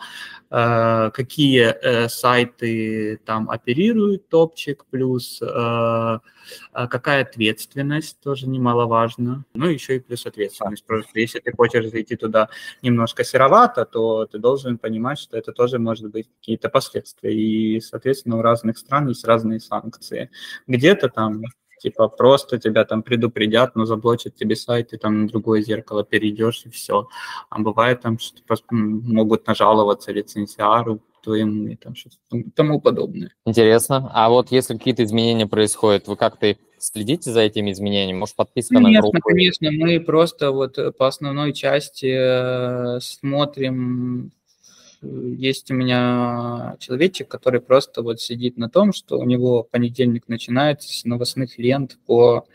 э, 0.51 1.11
какие 1.13 1.63
э, 1.63 2.09
сайты 2.09 3.21
там 3.25 3.51
оперируют 3.51 4.29
топчик, 4.29 4.85
плюс 4.91 5.41
э, 5.43 6.19
какая 6.73 7.23
ответственность, 7.23 8.21
тоже 8.21 8.49
немаловажно, 8.49 9.45
ну 9.55 9.67
еще 9.67 9.97
и 9.97 10.01
плюс 10.01 10.27
ответственность, 10.27 10.85
просто 10.85 11.21
если 11.21 11.41
ты 11.41 11.53
хочешь 11.53 11.91
зайти 11.91 12.17
туда 12.17 12.49
немножко 12.83 13.25
серовато, 13.25 13.85
то 13.85 14.27
ты 14.27 14.39
должен 14.39 14.79
понимать, 14.79 15.19
что 15.19 15.37
это 15.37 15.53
тоже 15.53 15.79
может 15.79 16.11
быть 16.11 16.29
какие-то 16.39 16.69
последствия, 16.69 17.35
и, 17.35 17.81
соответственно, 17.81 18.39
у 18.39 18.43
разных 18.43 18.79
стран 18.79 19.09
есть 19.09 19.25
разные 19.25 19.61
санкции. 19.61 20.31
Где-то 20.67 21.09
там 21.09 21.43
типа 21.79 22.09
просто 22.09 22.59
тебя 22.59 22.85
там 22.85 23.03
предупредят, 23.03 23.77
но 23.77 23.85
заблочат 23.85 24.35
тебе 24.35 24.57
сайт, 24.57 24.93
и 24.93 24.97
там 24.97 25.23
на 25.23 25.29
другое 25.29 25.62
зеркало 25.62 26.05
перейдешь, 26.05 26.62
и 26.67 26.71
все. 26.71 27.09
А 27.51 27.59
бывает 27.61 28.01
там, 28.03 28.19
что 28.19 28.41
могут 28.71 29.47
нажаловаться 29.47 30.12
лицензиару 30.12 31.01
твоему 31.23 31.69
и 31.69 31.77
там 31.77 31.95
что-то 31.95 32.17
тому 32.55 32.81
подобное. 32.81 33.33
Интересно. 33.45 34.11
А 34.14 34.29
вот 34.29 34.51
если 34.51 34.77
какие-то 34.77 35.05
изменения 35.05 35.47
происходят, 35.47 36.07
вы 36.07 36.17
как-то 36.17 36.57
следите 36.79 37.31
за 37.33 37.41
этими 37.41 37.73
изменениями? 37.73 38.19
Может, 38.19 38.37
подписка 38.37 38.75
конечно, 38.75 38.93
на 38.93 39.01
группу? 39.01 39.19
Конечно, 39.23 39.71
мы 39.73 40.01
просто 40.01 40.53
вот 40.53 40.79
по 40.97 41.07
основной 41.07 41.53
части 41.53 42.14
э, 42.17 43.01
смотрим 43.01 44.33
есть 45.03 45.71
у 45.71 45.75
меня 45.75 46.77
человечек, 46.79 47.29
который 47.29 47.61
просто 47.61 48.03
вот 48.03 48.21
сидит 48.21 48.57
на 48.57 48.69
том, 48.69 48.93
что 48.93 49.19
у 49.19 49.25
него 49.25 49.63
понедельник 49.63 50.29
начинается 50.29 50.93
с 50.93 51.05
новостных 51.05 51.59
лент 51.59 51.99
по 52.07 52.47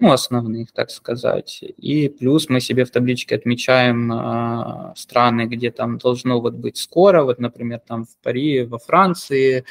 ну, 0.00 0.12
основных, 0.12 0.70
так 0.72 0.90
сказать. 0.90 1.60
И 1.76 2.08
плюс 2.08 2.48
мы 2.48 2.60
себе 2.60 2.84
в 2.84 2.90
табличке 2.90 3.34
отмечаем 3.34 4.12
э, 4.12 4.92
страны, 4.96 5.46
где 5.46 5.72
там 5.72 5.98
должно 5.98 6.40
вот 6.40 6.54
быть 6.54 6.76
скоро, 6.76 7.24
вот, 7.24 7.40
например, 7.40 7.80
там 7.80 8.04
в 8.04 8.16
Париже, 8.22 8.66
во 8.66 8.78
Франции 8.78 9.64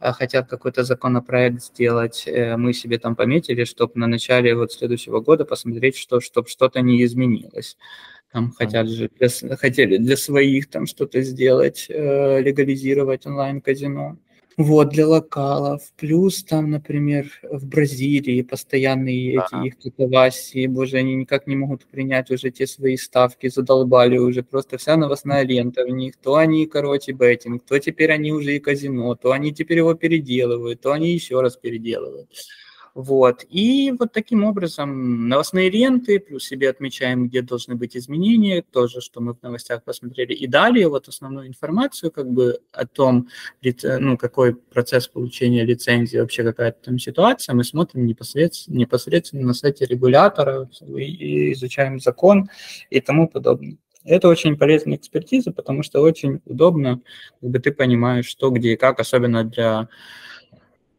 э, 0.00 0.12
хотят 0.12 0.48
какой-то 0.48 0.84
законопроект 0.84 1.62
сделать, 1.64 2.24
э, 2.28 2.56
мы 2.56 2.72
себе 2.72 2.98
там 2.98 3.16
пометили, 3.16 3.64
чтобы 3.64 3.94
на 3.96 4.06
начале 4.06 4.54
вот 4.54 4.72
следующего 4.72 5.20
года 5.20 5.44
посмотреть, 5.44 5.96
что, 5.96 6.20
чтобы 6.20 6.48
что-то 6.48 6.80
не 6.80 7.02
изменилось. 7.02 7.76
Там 8.32 8.52
хотят 8.52 8.88
же 8.88 9.08
для, 9.18 9.28
хотели 9.56 9.96
для 9.98 10.16
своих 10.16 10.68
там 10.68 10.86
что-то 10.86 11.22
сделать, 11.22 11.86
э, 11.88 12.40
легализировать 12.42 13.26
онлайн-казино. 13.26 14.18
вот, 14.58 14.88
для 14.88 15.06
локалов. 15.06 15.82
Плюс 15.98 16.42
там, 16.42 16.70
например, 16.70 17.26
в 17.42 17.66
Бразилии 17.66 18.40
постоянные 18.42 19.36
Да. 19.36 19.46
эти 19.62 19.66
их 19.68 19.78
катавасии, 19.78 20.66
боже, 20.66 20.96
они 20.96 21.14
никак 21.14 21.46
не 21.46 21.56
могут 21.56 21.84
принять 21.86 22.30
уже 22.30 22.50
те 22.50 22.66
свои 22.66 22.96
ставки, 22.96 23.48
задолбали 23.48 24.16
уже, 24.16 24.42
просто 24.42 24.78
вся 24.78 24.96
новостная 24.96 25.44
лента 25.44 25.84
в 25.84 25.90
них. 25.90 26.14
То 26.16 26.36
они, 26.36 26.66
короче, 26.66 27.12
беттинг, 27.12 27.64
то 27.66 27.78
теперь 27.78 28.10
они 28.12 28.32
уже 28.32 28.56
и 28.56 28.58
казино, 28.60 29.14
то 29.14 29.32
они 29.32 29.52
теперь 29.52 29.78
его 29.78 29.92
переделывают, 29.94 30.80
то 30.80 30.92
они 30.92 31.12
еще 31.12 31.40
раз 31.42 31.56
переделывают. 31.58 32.28
Вот. 32.96 33.44
И 33.50 33.92
вот 33.98 34.14
таким 34.14 34.42
образом 34.44 35.28
новостные 35.28 35.68
ленты, 35.68 36.18
плюс 36.18 36.46
себе 36.46 36.70
отмечаем, 36.70 37.28
где 37.28 37.42
должны 37.42 37.74
быть 37.74 37.94
изменения, 37.94 38.62
тоже, 38.62 39.02
что 39.02 39.20
мы 39.20 39.34
в 39.34 39.42
новостях 39.42 39.84
посмотрели. 39.84 40.32
И 40.32 40.46
далее 40.46 40.88
вот 40.88 41.06
основную 41.06 41.46
информацию 41.46 42.10
как 42.10 42.30
бы 42.30 42.58
о 42.72 42.86
том, 42.86 43.28
ну, 43.82 44.16
какой 44.16 44.54
процесс 44.54 45.08
получения 45.08 45.62
лицензии, 45.62 46.16
вообще 46.16 46.42
какая-то 46.42 46.86
там 46.86 46.98
ситуация, 46.98 47.54
мы 47.54 47.64
смотрим 47.64 48.06
непосредственно, 48.06 48.78
непосредственно 48.78 49.46
на 49.46 49.52
сайте 49.52 49.84
регулятора 49.84 50.66
и 50.96 51.52
изучаем 51.52 52.00
закон 52.00 52.48
и 52.88 53.02
тому 53.02 53.28
подобное. 53.28 53.76
Это 54.04 54.28
очень 54.28 54.56
полезная 54.56 54.96
экспертиза, 54.96 55.52
потому 55.52 55.82
что 55.82 56.00
очень 56.00 56.40
удобно, 56.46 57.02
как 57.42 57.50
бы 57.50 57.58
ты 57.58 57.72
понимаешь, 57.72 58.26
что, 58.26 58.48
где 58.48 58.72
и 58.72 58.76
как, 58.76 59.00
особенно 59.00 59.44
для 59.44 59.90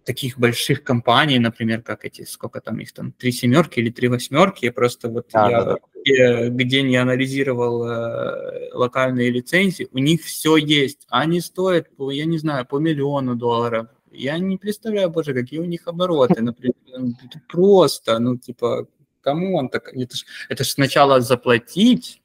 таких 0.08 0.40
больших 0.40 0.84
компаний, 0.84 1.38
например, 1.38 1.82
как 1.82 2.06
эти, 2.06 2.24
сколько 2.24 2.62
там 2.62 2.80
их 2.80 2.94
там, 2.94 3.12
три 3.12 3.34
семерки 3.34 3.80
или 3.82 3.90
три 3.90 4.08
восьмерки, 4.08 4.70
просто 4.70 5.10
вот 5.10 5.28
Да, 5.34 5.50
я 5.50 5.64
да, 5.64 5.74
да. 5.74 5.78
где, 6.02 6.50
где 6.50 6.82
не 6.82 6.96
анализировал 6.96 7.84
э, 7.84 8.70
локальные 8.74 9.32
лицензии, 9.32 9.90
у 9.92 9.98
них 9.98 10.22
все 10.24 10.56
есть, 10.56 11.06
они 11.10 11.42
стоят, 11.42 11.90
я 12.00 12.24
не 12.24 12.38
знаю, 12.38 12.66
по 12.66 12.80
миллиону 12.80 13.36
долларов. 13.36 13.88
Я 14.10 14.38
не 14.38 14.58
представляю, 14.58 15.10
боже, 15.10 15.34
какие 15.34 15.60
у 15.60 15.66
них 15.66 15.88
обороты, 15.88 16.42
например, 16.42 16.76
это 16.88 17.42
просто, 17.50 18.18
ну, 18.20 18.38
типа, 18.38 18.88
come 19.20 19.47
on, 19.47 19.68
так, 19.68 19.94
это 19.94 20.16
ж, 20.16 20.26
это 20.48 20.64
ж 20.64 20.68
сначала 20.68 21.20
заплатить, 21.20 22.22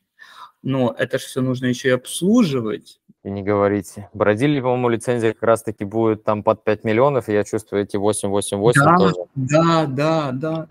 но 0.62 0.94
это 0.96 1.18
же 1.18 1.26
все 1.26 1.40
нужно 1.40 1.66
еще 1.66 1.88
и 1.88 1.98
обслуживать. 1.98 3.00
И 3.24 3.30
не 3.30 3.42
говорите. 3.44 4.08
Бразилии, 4.14 4.60
по-моему, 4.60 4.88
лицензия 4.88 5.32
как 5.32 5.44
раз-таки 5.44 5.84
будет 5.84 6.24
там 6.24 6.42
под 6.42 6.64
5 6.64 6.82
миллионов, 6.82 7.28
и 7.28 7.32
я 7.32 7.44
чувствую 7.44 7.84
эти 7.84 7.96
888 7.96 8.82
Да, 8.84 8.96
тоже. 8.98 9.14
да, 9.36 9.86
да, 9.86 10.30
да. 10.32 10.66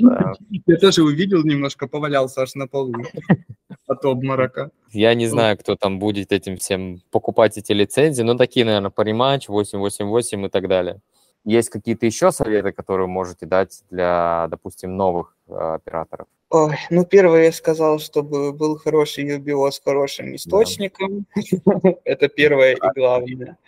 Да. 0.00 0.34
Я 0.66 0.76
тоже 0.76 1.02
увидел 1.02 1.42
немножко, 1.44 1.86
повалялся 1.88 2.42
аж 2.42 2.54
на 2.56 2.66
полу 2.68 2.92
от 3.86 4.04
обморока. 4.04 4.70
Я 4.92 5.14
не 5.14 5.26
знаю, 5.28 5.56
кто 5.56 5.76
там 5.76 5.98
будет 5.98 6.30
этим 6.30 6.58
всем 6.58 7.00
покупать 7.10 7.56
эти 7.56 7.72
лицензии, 7.72 8.22
но 8.22 8.34
такие, 8.34 8.66
наверное, 8.66 8.90
Parimatch, 8.90 9.48
888 9.48 10.46
и 10.46 10.48
так 10.50 10.68
далее. 10.68 11.00
Есть 11.46 11.70
какие-то 11.70 12.06
еще 12.06 12.32
советы, 12.32 12.72
которые 12.72 13.06
вы 13.06 13.12
можете 13.12 13.46
дать 13.46 13.84
для, 13.88 14.48
допустим, 14.50 14.96
новых 14.96 15.36
э, 15.46 15.52
операторов? 15.52 16.26
Ой, 16.50 16.76
ну, 16.90 17.04
первое 17.04 17.44
я 17.44 17.52
сказал, 17.52 18.00
чтобы 18.00 18.52
был 18.52 18.76
хороший 18.78 19.36
UBO 19.36 19.70
с 19.70 19.80
хорошим 19.80 20.34
источником. 20.34 21.24
Это 22.04 22.26
первое 22.28 22.72
и 22.74 22.78
главное. 22.96 23.58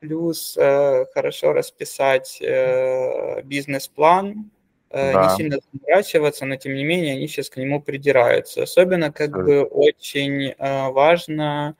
Плюс 0.00 0.56
э, 0.56 1.04
хорошо 1.12 1.52
расписать 1.52 2.38
э, 2.40 3.42
бизнес-план, 3.42 4.50
э, 4.88 5.12
Да. 5.12 5.22
не 5.24 5.36
сильно 5.36 5.58
заморачиваться, 5.70 6.46
но 6.46 6.56
тем 6.56 6.74
не 6.74 6.84
менее 6.84 7.16
они 7.16 7.28
сейчас 7.28 7.50
к 7.50 7.58
нему 7.58 7.82
придираются. 7.82 8.62
Особенно 8.62 9.12
как 9.12 9.32
бы 9.32 9.64
очень 9.64 10.54
э, 10.56 10.88
важно, 10.90 11.76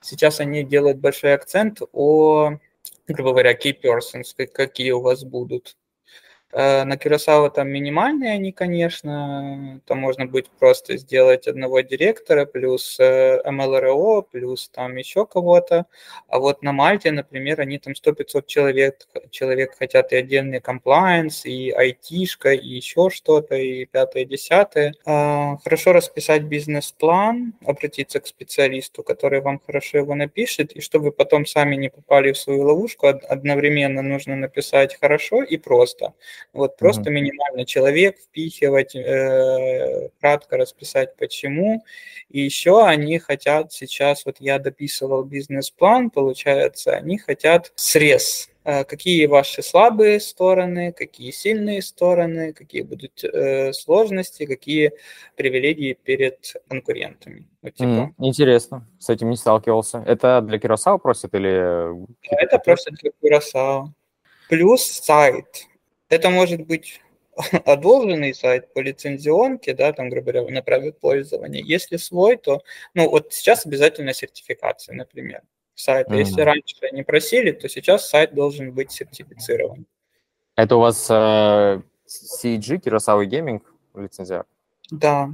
сейчас 0.00 0.38
они 0.38 0.62
делают 0.62 0.98
большой 0.98 1.34
акцент 1.34 1.80
о, 1.92 2.58
грубо 3.06 3.30
говоря, 3.30 3.54
key 3.54 3.74
persons, 3.82 4.24
как- 4.36 4.52
какие 4.52 4.90
у 4.92 5.00
вас 5.00 5.24
будут. 5.24 5.76
Э, 6.52 6.84
На 6.84 6.96
Кюрасао 6.96 7.50
там 7.50 7.68
минимальные 7.68 8.32
они, 8.32 8.52
конечно, 8.52 9.80
там 9.84 9.98
можно 9.98 10.26
будет 10.26 10.48
просто 10.50 10.96
сделать 10.96 11.48
одного 11.48 11.80
директора, 11.80 12.46
плюс 12.46 12.98
э, 13.00 13.40
MLRO, 13.44 14.22
плюс 14.22 14.68
там 14.68 14.96
еще 14.96 15.26
кого-то. 15.26 15.86
А 16.28 16.38
вот 16.38 16.62
на 16.62 16.72
Мальте, 16.72 17.10
например, 17.10 17.60
они 17.60 17.78
там 17.78 17.94
100-500 17.96 18.46
человек, 18.46 19.06
человек 19.30 19.76
хотят 19.76 20.12
и 20.12 20.16
отдельный 20.16 20.60
комплайенс, 20.60 21.44
и 21.46 21.70
айтишка, 21.72 22.52
и 22.52 22.66
еще 22.68 23.10
что-то, 23.10 23.56
и 23.56 23.84
пятое, 23.84 24.24
десятое. 24.24 24.94
А, 25.04 25.56
Хорошо 25.64 25.92
расписать 25.92 26.42
бизнес-план, 26.44 27.54
обратиться 27.66 28.20
к 28.20 28.26
специалисту, 28.26 29.02
который 29.02 29.40
вам 29.40 29.60
хорошо 29.66 29.98
его 29.98 30.14
напишет, 30.14 30.72
и 30.72 30.80
чтобы 30.80 31.10
потом 31.12 31.44
сами 31.44 31.74
не 31.76 31.90
попали 31.90 32.32
в 32.32 32.38
свою 32.38 32.62
ловушку, 32.62 33.08
од- 33.08 33.24
одновременно 33.24 34.00
нужно 34.02 34.36
написать 34.36 34.96
хорошо 35.00 35.42
и 35.42 35.56
просто. 35.56 36.14
Вот 36.52 36.76
просто 36.76 37.10
минимально 37.10 37.64
человек 37.64 38.18
впихивать, 38.18 38.94
э, 38.94 40.08
кратко 40.20 40.56
расписать 40.56 41.16
почему. 41.16 41.84
И 42.28 42.40
еще 42.40 42.84
они 42.84 43.18
хотят 43.18 43.72
сейчас, 43.72 44.26
вот 44.26 44.36
я 44.40 44.58
дописывал 44.58 45.22
бизнес-план, 45.24 46.10
получается, 46.10 46.92
они 46.92 47.18
хотят 47.18 47.72
срез. 47.76 48.50
Э, 48.64 48.82
Какие 48.82 49.26
ваши 49.26 49.62
слабые 49.62 50.18
стороны, 50.18 50.92
какие 50.92 51.30
сильные 51.30 51.80
стороны, 51.82 52.52
какие 52.52 52.82
будут 52.82 53.22
э, 53.22 53.72
сложности, 53.72 54.44
какие 54.44 54.90
привилегии 55.36 55.92
перед 55.92 56.56
конкурентами. 56.68 57.46
Вот, 57.62 57.74
типа, 57.74 57.88
М, 57.88 58.14
Интересно, 58.18 58.84
с 58.98 59.08
этим 59.08 59.30
не 59.30 59.36
сталкивался. 59.36 60.02
Это 60.04 60.40
для 60.40 60.58
Киросау 60.58 60.98
просят 60.98 61.32
или... 61.34 61.94
Это 62.28 62.58
просто 62.58 62.90
для 62.90 63.12
Курасао. 63.20 63.92
Плюс 64.48 64.82
сайт. 64.82 65.46
Это 66.08 66.30
может 66.30 66.66
быть 66.66 67.00
одолженный 67.64 68.34
сайт 68.34 68.72
по 68.72 68.80
лицензионке, 68.80 69.74
да, 69.74 69.92
там, 69.92 70.08
грубо 70.08 70.32
говоря, 70.32 70.50
на 70.50 70.62
праве 70.62 70.92
пользования. 70.92 71.62
Если 71.62 71.96
свой, 71.96 72.36
то, 72.36 72.62
ну, 72.94 73.08
вот 73.10 73.32
сейчас 73.32 73.66
обязательно 73.66 74.14
сертификация, 74.14 74.94
например, 74.94 75.42
сайта. 75.74 76.14
Если 76.14 76.40
Мгм. 76.40 76.44
раньше 76.44 76.76
не 76.92 77.02
просили, 77.02 77.52
то 77.52 77.68
сейчас 77.68 78.08
сайт 78.08 78.34
должен 78.34 78.72
быть 78.72 78.92
сертифицирован. 78.92 79.86
Это 80.56 80.76
у 80.76 80.80
вас 80.80 81.06
э, 81.10 81.82
CG, 82.06 82.78
Киросау 82.78 83.24
Gaming 83.24 83.60
лицензия? 83.94 84.44
Да, 84.90 85.30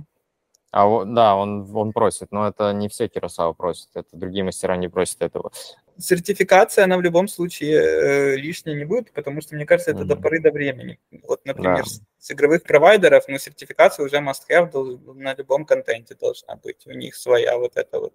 А 0.73 1.05
да, 1.05 1.37
он, 1.37 1.71
он 1.77 1.93
просит, 1.93 2.33
но 2.33 2.49
это 2.49 2.73
не 2.73 2.89
все 2.89 3.07
Киросау 3.07 3.55
просят, 3.55 3.91
это 3.95 4.09
другие 4.13 4.43
мастера 4.43 4.77
не 4.77 4.89
просят 4.89 5.21
этого. 5.21 5.53
Сертификация, 5.99 6.85
она 6.85 6.97
в 6.97 7.03
любом 7.03 7.29
случае 7.29 7.81
э, 7.83 8.37
лишней 8.37 8.75
не 8.75 8.85
будет, 8.85 9.13
потому 9.13 9.41
что, 9.41 9.55
мне 9.55 9.67
кажется, 9.67 9.91
это 9.93 10.05
до 10.05 10.15
Мгм. 10.15 10.23
поры 10.23 10.41
до 10.41 10.51
времени. 10.51 10.99
Вот, 11.23 11.45
например, 11.45 11.79
Да. 11.79 11.85
с, 11.85 12.01
с 12.19 12.31
игровых 12.31 12.63
провайдеров, 12.63 13.25
ну, 13.29 13.39
сертификация 13.39 14.05
уже 14.07 14.17
must-have 14.17 14.71
дол- 14.71 14.99
на 15.15 15.35
любом 15.35 15.65
контенте 15.65 16.15
должна 16.15 16.57
быть. 16.57 16.87
У 16.87 16.93
них 16.93 17.15
своя 17.15 17.57
вот 17.59 17.77
эта 17.77 17.99
вот. 18.01 18.13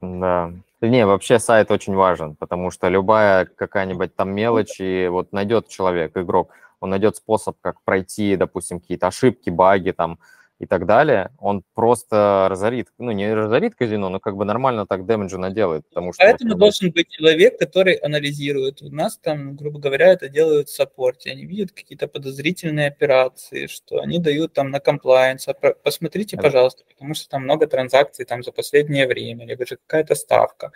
Да. 0.00 0.52
Не, 0.80 1.06
вообще 1.06 1.38
сайт 1.38 1.70
очень 1.70 1.94
важен, 1.94 2.34
потому 2.34 2.70
что 2.72 2.88
любая 2.88 3.44
какая-нибудь 3.44 4.16
там 4.16 4.34
мелочь, 4.34 4.80
и 4.80 5.06
вот 5.08 5.32
найдет 5.32 5.68
человек, 5.68 6.16
игрок, 6.16 6.52
он 6.80 6.90
найдет 6.90 7.16
способ, 7.16 7.56
как 7.60 7.80
пройти, 7.82 8.34
допустим, 8.36 8.80
какие-то 8.80 9.06
ошибки, 9.06 9.50
баги 9.50 9.92
там 9.92 10.18
и 10.62 10.66
так 10.66 10.86
далее, 10.86 11.30
он 11.38 11.64
просто 11.74 12.46
разорит, 12.48 12.86
ну, 12.96 13.10
не 13.10 13.34
разорит 13.34 13.74
казино, 13.74 14.08
но 14.10 14.20
как 14.20 14.36
бы 14.36 14.44
нормально 14.44 14.86
так 14.86 15.06
дэмэджа 15.06 15.36
наделает, 15.36 15.84
потому 15.88 16.12
что... 16.12 16.22
Поэтому 16.22 16.52
бы, 16.54 16.60
должен 16.60 16.92
быть 16.92 17.08
человек, 17.08 17.58
который 17.58 17.94
анализирует. 17.94 18.80
У 18.80 18.88
нас 18.88 19.18
там, 19.18 19.56
грубо 19.56 19.80
говоря, 19.80 20.12
это 20.12 20.28
делают 20.28 20.68
в 20.68 20.74
саппорте. 20.74 21.32
Они 21.32 21.46
видят 21.46 21.72
какие-то 21.72 22.06
подозрительные 22.06 22.86
операции, 22.86 23.66
что 23.66 24.00
они 24.00 24.20
дают 24.20 24.52
там 24.52 24.70
на 24.70 24.78
комплайенс. 24.78 25.48
А 25.48 25.54
Посмотрите, 25.54 26.36
Да. 26.36 26.42
пожалуйста, 26.42 26.84
потому 26.88 27.14
что 27.14 27.28
там 27.28 27.42
много 27.42 27.66
транзакций 27.66 28.24
там 28.24 28.44
за 28.44 28.52
последнее 28.52 29.08
время, 29.08 29.44
либо 29.44 29.66
же 29.66 29.78
какая-то 29.84 30.14
ставка. 30.14 30.70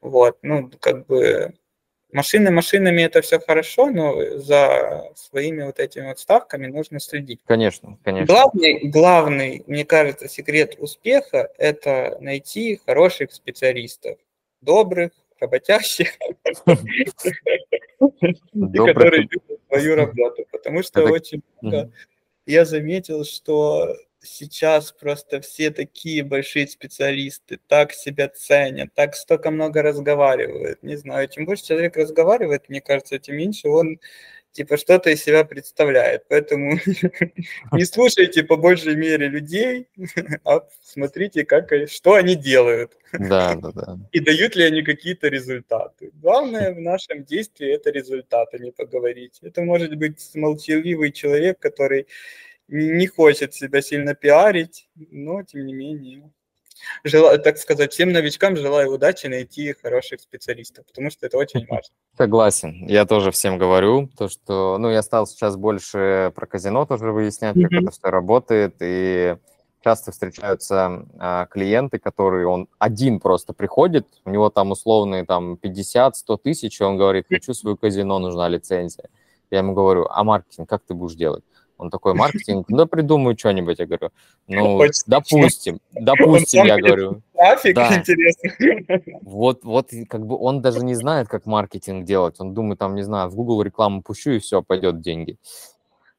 Вот, 0.00 0.38
ну, 0.40 0.70
как 0.80 1.06
бы 1.06 1.52
машины 2.16 2.50
машинами 2.50 3.02
это 3.02 3.20
все 3.20 3.38
хорошо, 3.38 3.90
но 3.90 4.38
за 4.38 5.12
своими 5.14 5.64
вот 5.64 5.78
этими 5.78 6.06
вот 6.06 6.18
ставками 6.18 6.66
нужно 6.66 6.98
следить. 6.98 7.40
Конечно, 7.44 7.98
конечно. 8.02 8.26
Главный, 8.26 8.88
главный, 8.88 9.62
мне 9.66 9.84
кажется, 9.84 10.28
секрет 10.28 10.76
успеха– 10.78 11.50
это 11.58 12.16
найти 12.20 12.80
хороших 12.86 13.32
специалистов, 13.32 14.16
добрых, 14.62 15.12
работящих, 15.38 16.16
которые 16.64 17.06
любят 19.22 19.42
свою 19.68 19.94
работу. 19.94 20.46
Потому 20.50 20.82
что 20.82 21.04
очень 21.04 21.42
я 22.46 22.64
заметил, 22.64 23.24
что 23.24 23.94
сейчас 24.26 24.92
просто 24.92 25.40
все 25.40 25.70
такие 25.70 26.22
большие 26.22 26.66
специалисты, 26.66 27.58
так 27.68 27.92
себя 27.92 28.28
ценят, 28.28 28.94
так 28.94 29.14
столько 29.14 29.50
много 29.50 29.82
разговаривают. 29.82 30.82
Не 30.82 30.96
знаю, 30.96 31.28
чем 31.28 31.46
больше 31.46 31.64
человек 31.64 31.96
разговаривает, 31.96 32.68
мне 32.68 32.80
кажется, 32.80 33.18
тем 33.18 33.36
меньше 33.36 33.68
он 33.68 33.98
типа 34.56 34.78
что-то 34.78 35.10
из 35.10 35.22
себя 35.22 35.44
представляет. 35.44 36.24
Поэтому 36.28 36.78
не 37.72 37.84
слушайте 37.84 38.42
по 38.42 38.56
большей 38.56 38.96
мере 38.96 39.28
людей, 39.28 39.86
а 40.44 40.66
смотрите, 40.82 41.44
как, 41.44 41.70
что 41.88 42.14
они 42.14 42.34
делают. 42.34 42.96
Да, 43.12 43.54
да, 43.62 43.70
да. 43.72 43.98
И 44.12 44.20
дают 44.20 44.56
ли 44.56 44.64
они 44.64 44.82
какие-то 44.82 45.28
результаты. 45.28 46.10
Главное 46.14 46.74
в 46.74 46.80
нашем 46.80 47.24
действии 47.24 47.68
это 47.68 47.90
результат, 47.90 48.48
а 48.54 48.58
не 48.58 48.72
поговорить. 48.72 49.38
Это 49.42 49.62
может 49.62 49.94
быть 49.94 50.30
молчаливый 50.34 51.12
человек, 51.12 51.58
который 51.58 52.06
не 52.68 53.06
хочет 53.06 53.54
себя 53.54 53.82
сильно 53.82 54.14
пиарить, 54.14 54.88
но 54.94 55.42
тем 55.42 55.66
не 55.66 55.74
менее 55.74 56.30
желаю, 57.04 57.40
так 57.40 57.58
сказать, 57.58 57.92
всем 57.92 58.12
новичкам 58.12 58.56
желаю 58.56 58.92
удачи 58.92 59.26
найти 59.26 59.72
хороших 59.72 60.20
специалистов, 60.20 60.86
потому 60.86 61.10
что 61.10 61.26
это 61.26 61.36
очень 61.36 61.66
важно. 61.68 61.94
Согласен. 62.16 62.86
Я 62.86 63.04
тоже 63.04 63.30
всем 63.30 63.58
говорю, 63.58 64.08
то, 64.16 64.28
что, 64.28 64.78
ну, 64.78 64.90
я 64.90 65.02
стал 65.02 65.26
сейчас 65.26 65.56
больше 65.56 66.32
про 66.34 66.46
казино 66.46 66.86
тоже 66.86 67.12
выяснять, 67.12 67.56
mm-hmm. 67.56 67.62
как 67.62 67.72
это 67.72 67.90
все 67.90 68.10
работает, 68.10 68.76
и 68.80 69.36
часто 69.84 70.10
встречаются 70.10 71.06
а, 71.18 71.46
клиенты, 71.46 71.98
которые 71.98 72.46
он 72.48 72.68
один 72.78 73.20
просто 73.20 73.52
приходит, 73.52 74.06
у 74.24 74.30
него 74.30 74.50
там 74.50 74.72
условные 74.72 75.24
там 75.24 75.54
50-100 75.54 76.38
тысяч, 76.42 76.80
и 76.80 76.84
он 76.84 76.96
говорит, 76.96 77.26
хочу 77.28 77.54
свою 77.54 77.76
казино, 77.76 78.18
нужна 78.18 78.48
лицензия. 78.48 79.08
Я 79.50 79.58
ему 79.58 79.74
говорю, 79.74 80.06
а 80.10 80.24
маркетинг 80.24 80.68
как 80.68 80.82
ты 80.82 80.94
будешь 80.94 81.14
делать? 81.14 81.44
Он 81.78 81.90
такой, 81.90 82.14
маркетинг, 82.14 82.66
ну, 82.68 82.86
придумаю 82.86 83.36
что-нибудь. 83.38 83.78
Я 83.78 83.86
говорю, 83.86 84.10
ну, 84.48 84.76
Очень 84.76 85.02
допустим, 85.06 85.80
допустим, 85.92 86.64
я 86.64 86.78
говорю. 86.78 87.22
Трафик, 87.34 87.74
да. 87.74 87.96
интересно. 87.96 89.02
Вот, 89.22 89.64
вот, 89.64 89.90
как 90.08 90.26
бы 90.26 90.38
он 90.38 90.62
даже 90.62 90.82
не 90.84 90.94
знает, 90.94 91.28
как 91.28 91.44
маркетинг 91.46 92.04
делать. 92.04 92.36
Он 92.38 92.54
думает, 92.54 92.78
там, 92.78 92.94
не 92.94 93.02
знаю, 93.02 93.28
в 93.28 93.34
Google 93.34 93.62
рекламу 93.62 94.02
пущу, 94.02 94.30
и 94.32 94.38
все, 94.38 94.62
пойдет 94.62 95.00
деньги. 95.00 95.38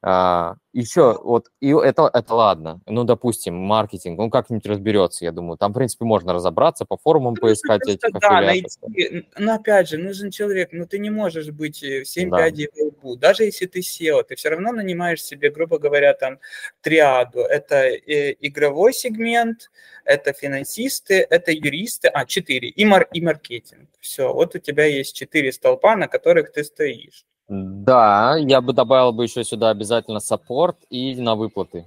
А, 0.04 0.58
еще 0.74 1.20
вот, 1.24 1.48
и 1.60 1.72
это, 1.72 2.08
это 2.14 2.36
ладно, 2.36 2.82
ну, 2.86 3.04
допустим, 3.04 3.56
маркетинг, 3.56 4.20
он 4.20 4.30
как-нибудь 4.30 4.68
разберется, 4.68 5.26
я 5.26 5.32
думаю, 5.32 5.58
там, 5.58 5.72
в 5.72 5.74
принципе, 5.74 6.06
можно 6.06 6.34
разобраться, 6.34 6.86
по 6.86 6.98
форумам 6.98 7.34
ну, 7.34 7.42
поискать 7.42 7.82
этих 7.88 8.14
да, 8.22 8.42
найти, 8.42 9.26
но 9.40 9.56
опять 9.56 9.90
же, 9.90 9.98
нужен 9.98 10.30
человек, 10.30 10.70
ну, 10.72 10.86
ты 10.86 11.00
не 11.00 11.10
можешь 11.10 11.50
быть 11.50 11.82
в 11.82 12.06
7 12.06 12.30
да. 12.30 12.38
пядей 12.38 12.70
в 12.72 12.80
лбу, 12.80 13.16
даже 13.16 13.44
если 13.46 13.66
ты 13.66 13.80
SEO, 13.80 14.24
ты 14.24 14.36
все 14.36 14.50
равно 14.50 14.72
нанимаешь 14.72 15.24
себе, 15.24 15.50
грубо 15.50 15.80
говоря, 15.80 16.14
там, 16.14 16.38
триаду, 16.82 17.40
это 17.40 17.88
э, 17.88 18.36
игровой 18.40 18.94
сегмент, 18.94 19.72
это 20.06 20.32
финансисты, 20.32 21.26
это 21.28 21.52
юристы, 21.52 22.08
а, 22.10 22.28
четыре, 22.28 22.70
и, 22.70 22.86
мар, 22.86 23.08
и 23.14 23.20
маркетинг, 23.20 23.90
все, 24.00 24.32
вот 24.32 24.54
у 24.54 24.60
тебя 24.60 24.86
есть 24.86 25.16
четыре 25.16 25.52
столпа, 25.52 25.96
на 25.96 26.08
которых 26.08 26.52
ты 26.52 26.64
стоишь. 26.64 27.26
Да, 27.48 28.36
я 28.38 28.62
бы 28.62 28.74
добавил 28.74 29.14
бы 29.14 29.24
еще 29.24 29.44
сюда 29.44 29.70
обязательно 29.70 30.20
support 30.20 30.78
и 30.90 31.16
на 31.16 31.36
выплаты. 31.36 31.86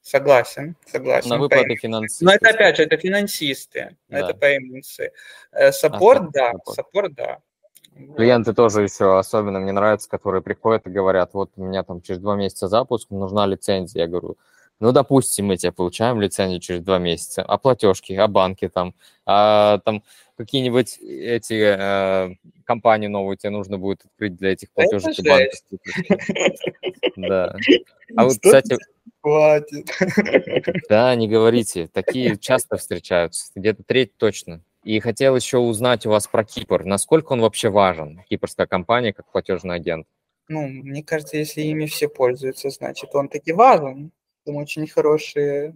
Согласен, 0.00 0.74
согласен. 0.86 1.28
На 1.28 1.38
выплаты 1.38 1.76
финансисты. 1.76 2.24
Но 2.24 2.32
это 2.32 2.48
опять 2.48 2.76
же, 2.76 2.82
это 2.82 2.96
финансисты, 2.96 3.96
да. 4.08 4.18
это 4.18 4.34
payments 4.34 4.96
ы. 4.96 5.12
Э, 5.52 5.70
support, 5.70 6.22
а, 6.22 6.30
да, 6.32 6.52
support, 6.66 7.14
да. 7.14 7.38
Клиенты 8.16 8.54
тоже 8.54 8.82
еще 8.82 9.18
особенно 9.18 9.60
мне 9.60 9.72
нравятся, 9.72 10.08
которые 10.08 10.42
приходят 10.42 10.86
и 10.86 10.90
говорят, 10.90 11.34
вот 11.34 11.52
у 11.56 11.64
меня 11.64 11.82
там 11.82 12.00
через 12.00 12.20
два 12.20 12.36
месяца 12.36 12.66
запуск, 12.66 13.10
нужна 13.10 13.46
лицензия. 13.46 14.02
Я 14.02 14.08
говорю, 14.08 14.38
ну, 14.82 14.90
допустим, 14.90 15.46
мы 15.46 15.56
тебе 15.56 15.70
получаем 15.70 16.20
лицензию 16.20 16.60
через 16.60 16.82
два 16.82 16.98
месяца, 16.98 17.42
а 17.42 17.56
платежки, 17.56 18.14
а 18.14 18.26
банки 18.26 18.68
там, 18.68 18.94
а 19.24 19.78
там 19.84 20.02
какие-нибудь 20.36 20.98
эти 20.98 21.54
э, 21.54 22.34
компании 22.64 23.06
новые 23.06 23.36
тебе 23.36 23.50
нужно 23.50 23.78
будет 23.78 24.04
открыть 24.04 24.34
для 24.34 24.50
этих 24.50 24.72
платежек 24.72 25.16
и 25.16 25.22
банков. 25.22 25.60
Да. 27.16 27.54
А 28.16 28.24
вот, 28.24 28.38
кстати... 28.42 28.76
Хватит. 29.20 29.88
Да, 30.88 31.14
не 31.14 31.28
говорите. 31.28 31.86
Такие 31.86 32.36
часто 32.36 32.76
встречаются. 32.76 33.52
Где-то 33.54 33.84
треть 33.84 34.16
точно. 34.16 34.64
И 34.82 34.98
хотел 34.98 35.36
еще 35.36 35.58
узнать 35.58 36.06
у 36.06 36.10
вас 36.10 36.26
про 36.26 36.42
Кипр. 36.42 36.84
Насколько 36.84 37.34
он 37.34 37.40
вообще 37.40 37.68
важен, 37.68 38.24
кипрская 38.28 38.66
компания, 38.66 39.12
как 39.12 39.30
платежный 39.30 39.76
агент? 39.76 40.08
Ну, 40.48 40.66
мне 40.66 41.04
кажется, 41.04 41.36
если 41.36 41.60
ими 41.60 41.86
все 41.86 42.08
пользуются, 42.08 42.70
значит, 42.70 43.14
он 43.14 43.28
таки 43.28 43.52
важен. 43.52 44.10
Там 44.44 44.56
очень 44.56 44.86
хорошие 44.86 45.74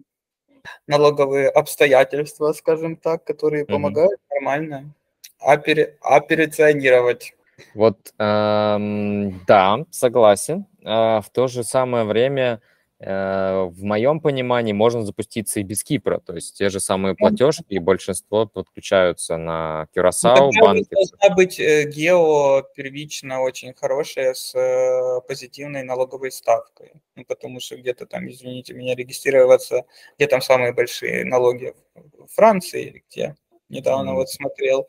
налоговые 0.87 1.49
обстоятельства, 1.49 2.53
скажем 2.53 2.97
так, 2.97 3.25
которые 3.25 3.65
mm-hmm. 3.65 3.73
помогают 3.73 4.21
нормально 4.31 4.95
опери- 5.41 5.95
операционировать. 6.01 7.35
Вот, 7.75 8.13
эм, 8.19 9.45
да, 9.47 9.79
согласен. 9.91 10.67
Э, 10.83 11.21
в 11.21 11.31
то 11.33 11.47
же 11.47 11.65
самое 11.65 12.05
время 12.05 12.61
в 12.99 13.83
моем 13.83 14.21
понимании 14.21 14.73
можно 14.73 15.05
запуститься 15.05 15.61
и 15.61 15.63
без 15.63 15.85
Кипра, 15.85 16.19
то 16.19 16.35
есть 16.35 16.57
те 16.57 16.71
же 16.71 16.81
самые 16.81 17.15
платежки, 17.15 17.67
и 17.69 17.79
большинство 17.79 18.47
подключаются 18.47 19.37
на 19.37 19.87
Curaçao, 19.95 20.51
ну, 20.55 20.61
банки. 20.61 20.89
Должна 20.91 21.35
быть 21.37 21.61
э, 21.61 21.85
гео 21.91 22.63
первично 22.75 23.43
очень 23.43 23.75
хорошая 23.75 24.33
с 24.33 24.55
э, 24.55 25.21
позитивной 25.29 25.83
налоговой 25.83 26.33
ставкой, 26.33 26.93
ну, 27.17 27.27
потому 27.27 27.61
что 27.61 27.77
где-то 27.77 28.07
там, 28.07 28.31
извините 28.31 28.73
меня, 28.73 28.95
регистрироваться, 28.95 29.85
где 30.17 30.27
там 30.27 30.41
самые 30.41 30.73
большие 30.73 31.27
налоги, 31.27 31.75
в 31.95 32.29
Франции 32.29 32.83
или 32.83 33.05
где, 33.11 33.37
недавно 33.69 34.11
mm. 34.11 34.15
вот 34.15 34.31
смотрел. 34.31 34.89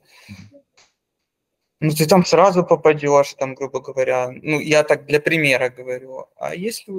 Ну, 1.82 1.92
ты 1.92 2.08
там 2.08 2.26
сразу 2.26 2.64
попадешь, 2.64 3.34
там, 3.34 3.54
грубо 3.54 3.82
говоря. 3.82 4.30
Ну, 4.32 4.60
я 4.60 4.84
так 4.84 5.06
для 5.06 5.20
примера 5.20 5.70
говорю. 5.70 6.28
А 6.38 6.56
если 6.56 6.92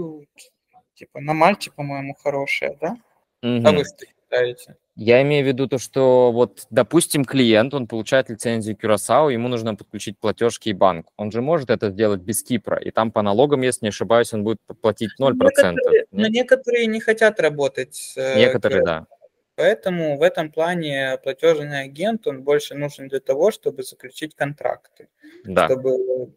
Типа 0.98 1.20
на 1.20 1.32
Мальте, 1.32 1.70
по-моему, 1.70 2.16
хорошая, 2.20 2.76
да? 2.80 2.96
Угу. 3.42 3.68
А 3.68 3.70
вы 3.70 3.84
что 3.84 4.04
считаете? 4.04 4.76
Я 4.96 5.22
имею 5.22 5.44
в 5.44 5.46
виду 5.46 5.68
то, 5.68 5.78
что 5.78 6.32
вот, 6.32 6.66
допустим, 6.70 7.24
клиент, 7.24 7.72
он 7.72 7.86
получает 7.86 8.30
лицензию 8.30 8.76
Curaçao, 8.76 9.32
ему 9.32 9.46
нужно 9.46 9.76
подключить 9.76 10.18
платежки 10.18 10.70
и 10.70 10.72
банк. 10.72 11.06
Он 11.16 11.30
же 11.30 11.40
может 11.40 11.70
это 11.70 11.90
сделать 11.90 12.20
без 12.22 12.42
Кипра, 12.42 12.80
и 12.80 12.90
там 12.90 13.12
по 13.12 13.22
налогам, 13.22 13.62
если 13.62 13.84
не 13.84 13.90
ошибаюсь, 13.90 14.32
он 14.32 14.42
будет 14.42 14.58
платить 14.82 15.10
0%. 15.20 15.34
Некоторые, 15.34 16.06
но 16.10 16.26
некоторые 16.26 16.86
не 16.88 16.98
хотят 16.98 17.38
работать 17.38 17.94
с 17.94 18.16
э, 18.16 18.36
Некоторые, 18.36 18.82
да. 18.82 19.06
Поэтому 19.54 20.18
в 20.18 20.22
этом 20.22 20.50
плане 20.50 21.16
платежный 21.22 21.82
агент, 21.82 22.26
он 22.26 22.42
больше 22.42 22.74
нужен 22.74 23.06
для 23.06 23.20
того, 23.20 23.52
чтобы 23.52 23.84
заключить 23.84 24.34
контракты. 24.34 25.08
Да. 25.44 25.66
Чтобы, 25.66 26.32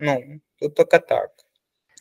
ну, 0.00 0.40
тут 0.58 0.74
только 0.74 0.98
так. 0.98 1.30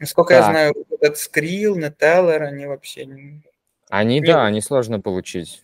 Насколько 0.02 0.34
так. 0.34 0.40
я 0.46 0.52
знаю, 0.52 0.74
этот 1.00 1.18
Skrill, 1.18 1.76
Neteller, 1.76 2.40
они 2.40 2.66
вообще 2.66 3.06
не... 3.06 3.44
Они, 3.88 4.20
не... 4.20 4.26
да, 4.26 4.46
они 4.46 4.60
сложно 4.60 5.00
получить. 5.00 5.62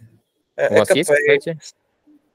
Э, 0.56 0.69
У 0.69 0.78
вас 0.78 0.91
есть, 0.91 1.10
кстати? 1.10 1.60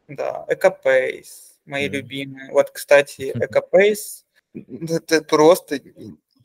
Да, 0.08 0.44
Ecopace, 0.48 1.54
мои 1.64 1.86
mm. 1.86 1.92
любимые. 1.92 2.50
Вот, 2.50 2.70
кстати, 2.70 3.32
Ecopace, 3.36 4.24
это 4.52 5.22
просто, 5.22 5.78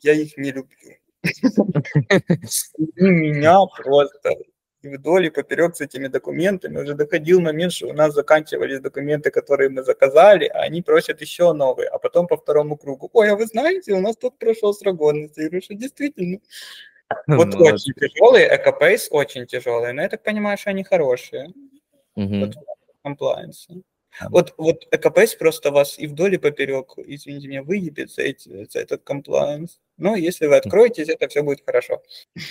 я 0.00 0.12
их 0.12 0.36
не 0.36 0.52
люблю. 0.52 0.94
Меня 2.94 3.58
просто 3.76 4.36
и 4.82 4.88
вдоль 4.88 5.26
и 5.26 5.30
поперек 5.30 5.76
с 5.76 5.80
этими 5.80 6.08
документами. 6.08 6.78
Уже 6.78 6.94
доходил 6.94 7.40
момент, 7.40 7.72
что 7.72 7.88
у 7.88 7.92
нас 7.92 8.14
заканчивались 8.14 8.80
документы, 8.80 9.30
которые 9.30 9.70
мы 9.70 9.82
заказали, 9.82 10.46
а 10.46 10.60
они 10.60 10.82
просят 10.82 11.20
еще 11.20 11.52
новые, 11.52 11.88
а 11.88 11.98
потом 11.98 12.26
по 12.26 12.36
второму 12.36 12.76
кругу. 12.76 13.10
Ой, 13.12 13.30
а 13.30 13.36
вы 13.36 13.46
знаете, 13.46 13.92
у 13.92 14.00
нас 14.00 14.16
тут 14.16 14.38
прошел 14.38 14.72
срок 14.72 14.96
годности. 14.96 15.40
Я 15.40 15.48
говорю, 15.48 15.62
что 15.62 15.74
действительно. 15.74 16.38
Вот 17.26 17.54
ну, 17.54 17.64
очень 17.64 17.94
тяжелые, 17.94 18.54
Экопейс 18.54 19.08
очень 19.10 19.46
тяжелые, 19.46 19.94
но 19.94 20.02
я 20.02 20.08
так 20.08 20.22
понимаю, 20.22 20.58
что 20.58 20.70
они 20.70 20.84
хорошие. 20.84 21.48
Угу. 22.16 22.40
Вот 22.40 22.54
комплайенсы. 23.02 23.82
Вот, 24.30 24.54
вот 24.56 24.86
ЭКПС 24.90 25.34
просто 25.34 25.70
вас 25.70 25.98
и 25.98 26.06
вдоль 26.06 26.34
и 26.34 26.38
поперек, 26.38 26.94
извините 26.96 27.48
меня, 27.48 27.62
выебет 27.62 28.10
за, 28.10 28.22
эти, 28.22 28.68
за 28.70 28.80
этот 28.80 29.02
комплайенс. 29.02 29.78
Но 29.96 30.16
если 30.16 30.46
вы 30.46 30.56
откроетесь, 30.56 31.08
это 31.08 31.28
все 31.28 31.42
будет 31.42 31.62
хорошо. 31.64 32.02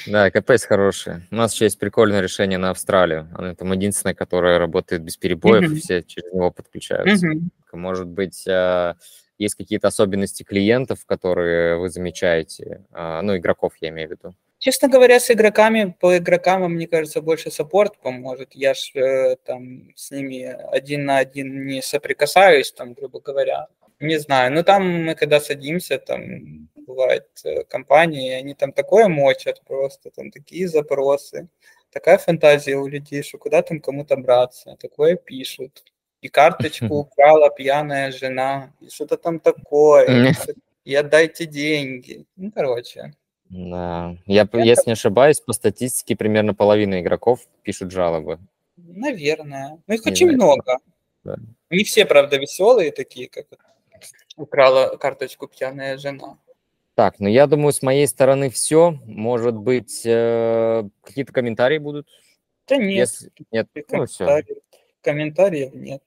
Да, 0.06 0.30
КПС 0.32 0.66
хороший. 0.66 1.28
У 1.32 1.36
нас 1.36 1.54
еще 1.54 1.66
есть 1.66 1.80
прикольное 1.80 2.22
решение 2.22 2.58
на 2.58 2.72
Австралию. 2.72 3.30
Оно 3.36 3.56
там 3.56 3.72
единственное, 3.74 4.16
которое 4.16 4.58
работает 4.58 5.02
без 5.02 5.18
перебоев, 5.18 5.72
mm-hmm. 5.72 5.76
все 5.76 6.04
через 6.04 6.32
него 6.34 6.52
подключаются. 6.52 7.28
Mm-hmm. 7.28 7.50
Может 7.74 8.08
быть, 8.08 8.46
э, 8.48 8.96
есть 9.38 9.56
какие-то 9.56 9.88
особенности 9.88 10.44
клиентов, 10.44 11.06
которые 11.06 11.78
вы 11.78 11.90
замечаете, 11.90 12.86
а, 12.92 13.22
ну, 13.22 13.38
игроков 13.38 13.74
я 13.82 13.90
имею 13.90 14.10
в 14.10 14.12
виду. 14.12 14.36
Честно 14.68 14.90
говоря, 14.90 15.22
с 15.22 15.32
игроками, 15.32 15.96
по 15.98 16.18
игрокам, 16.18 16.74
мне 16.74 16.88
кажется, 16.88 17.22
больше 17.22 17.52
саппорт 17.52 17.98
поможет. 18.00 18.50
Я 18.54 18.74
ж 18.74 18.92
э, 18.96 19.38
там 19.46 19.94
с 19.96 20.12
ними 20.12 20.44
один 20.74 21.06
на 21.06 21.20
один 21.20 21.66
не 21.66 21.82
соприкасаюсь, 21.82 22.74
там, 22.74 22.94
грубо 22.94 23.22
говоря. 23.22 23.68
Не 24.02 24.20
знаю, 24.20 24.52
но 24.52 24.64
там 24.64 25.06
мы 25.06 25.16
когда 25.16 25.40
садимся, 25.40 26.00
там 26.00 26.68
бывают 26.76 27.28
э, 27.46 27.64
компании, 27.64 28.34
они 28.34 28.56
там 28.56 28.74
такое 28.74 29.08
мочат 29.08 29.62
просто, 29.66 30.12
там 30.12 30.32
такие 30.32 30.68
запросы, 30.68 31.48
такая 31.90 32.18
фантазия 32.18 32.76
у 32.76 32.88
людей, 32.88 33.24
что 33.24 33.38
куда 33.38 33.62
там 33.62 33.80
кому-то 33.80 34.18
браться, 34.18 34.76
такое 34.82 35.16
пишут. 35.16 35.86
И 36.20 36.28
карточку 36.28 36.94
украла 37.06 37.50
пьяная 37.52 38.12
жена, 38.12 38.74
и 38.82 38.90
что-то 38.90 39.16
там 39.16 39.40
такое. 39.40 40.36
и 40.84 40.94
отдайте 40.94 41.46
деньги. 41.46 42.26
Ну, 42.36 42.52
короче. 42.52 43.14
Да. 43.50 44.18
Я, 44.26 44.48
если 44.54 44.90
не 44.90 44.94
ошибаюсь, 44.94 45.40
по 45.40 45.54
статистике 45.54 46.16
примерно 46.16 46.54
половина 46.54 47.02
игроков 47.02 47.42
пишут 47.64 47.92
жалобы. 47.92 48.40
Наверное. 48.76 49.80
Ну, 49.88 49.94
их 49.94 50.06
Не 50.06 50.12
очень 50.12 50.26
знаю. 50.28 50.36
много. 50.36 50.78
Да. 51.24 51.36
Не 51.70 51.84
все, 51.84 52.06
правда, 52.06 52.38
веселые 52.38 52.92
такие, 52.92 53.30
как 53.30 53.46
украла 54.36 54.96
карточку 54.98 55.48
пьяная 55.48 55.98
жена. 55.98 56.38
Так, 56.96 57.20
ну 57.20 57.28
я 57.28 57.48
думаю, 57.48 57.74
с 57.74 57.82
моей 57.82 58.08
стороны 58.08 58.50
все. 58.50 59.00
Может 59.06 59.56
быть, 59.56 60.02
э, 60.06 60.84
какие-то 61.04 61.32
комментарии 61.32 61.78
будут? 61.78 62.08
Да 62.68 62.78
нет, 62.78 63.08
Если 63.10 63.32
нет, 63.52 63.68
ну 63.92 64.06
все. 64.06 64.44
комментариев 65.02 65.74
нет. 65.74 66.02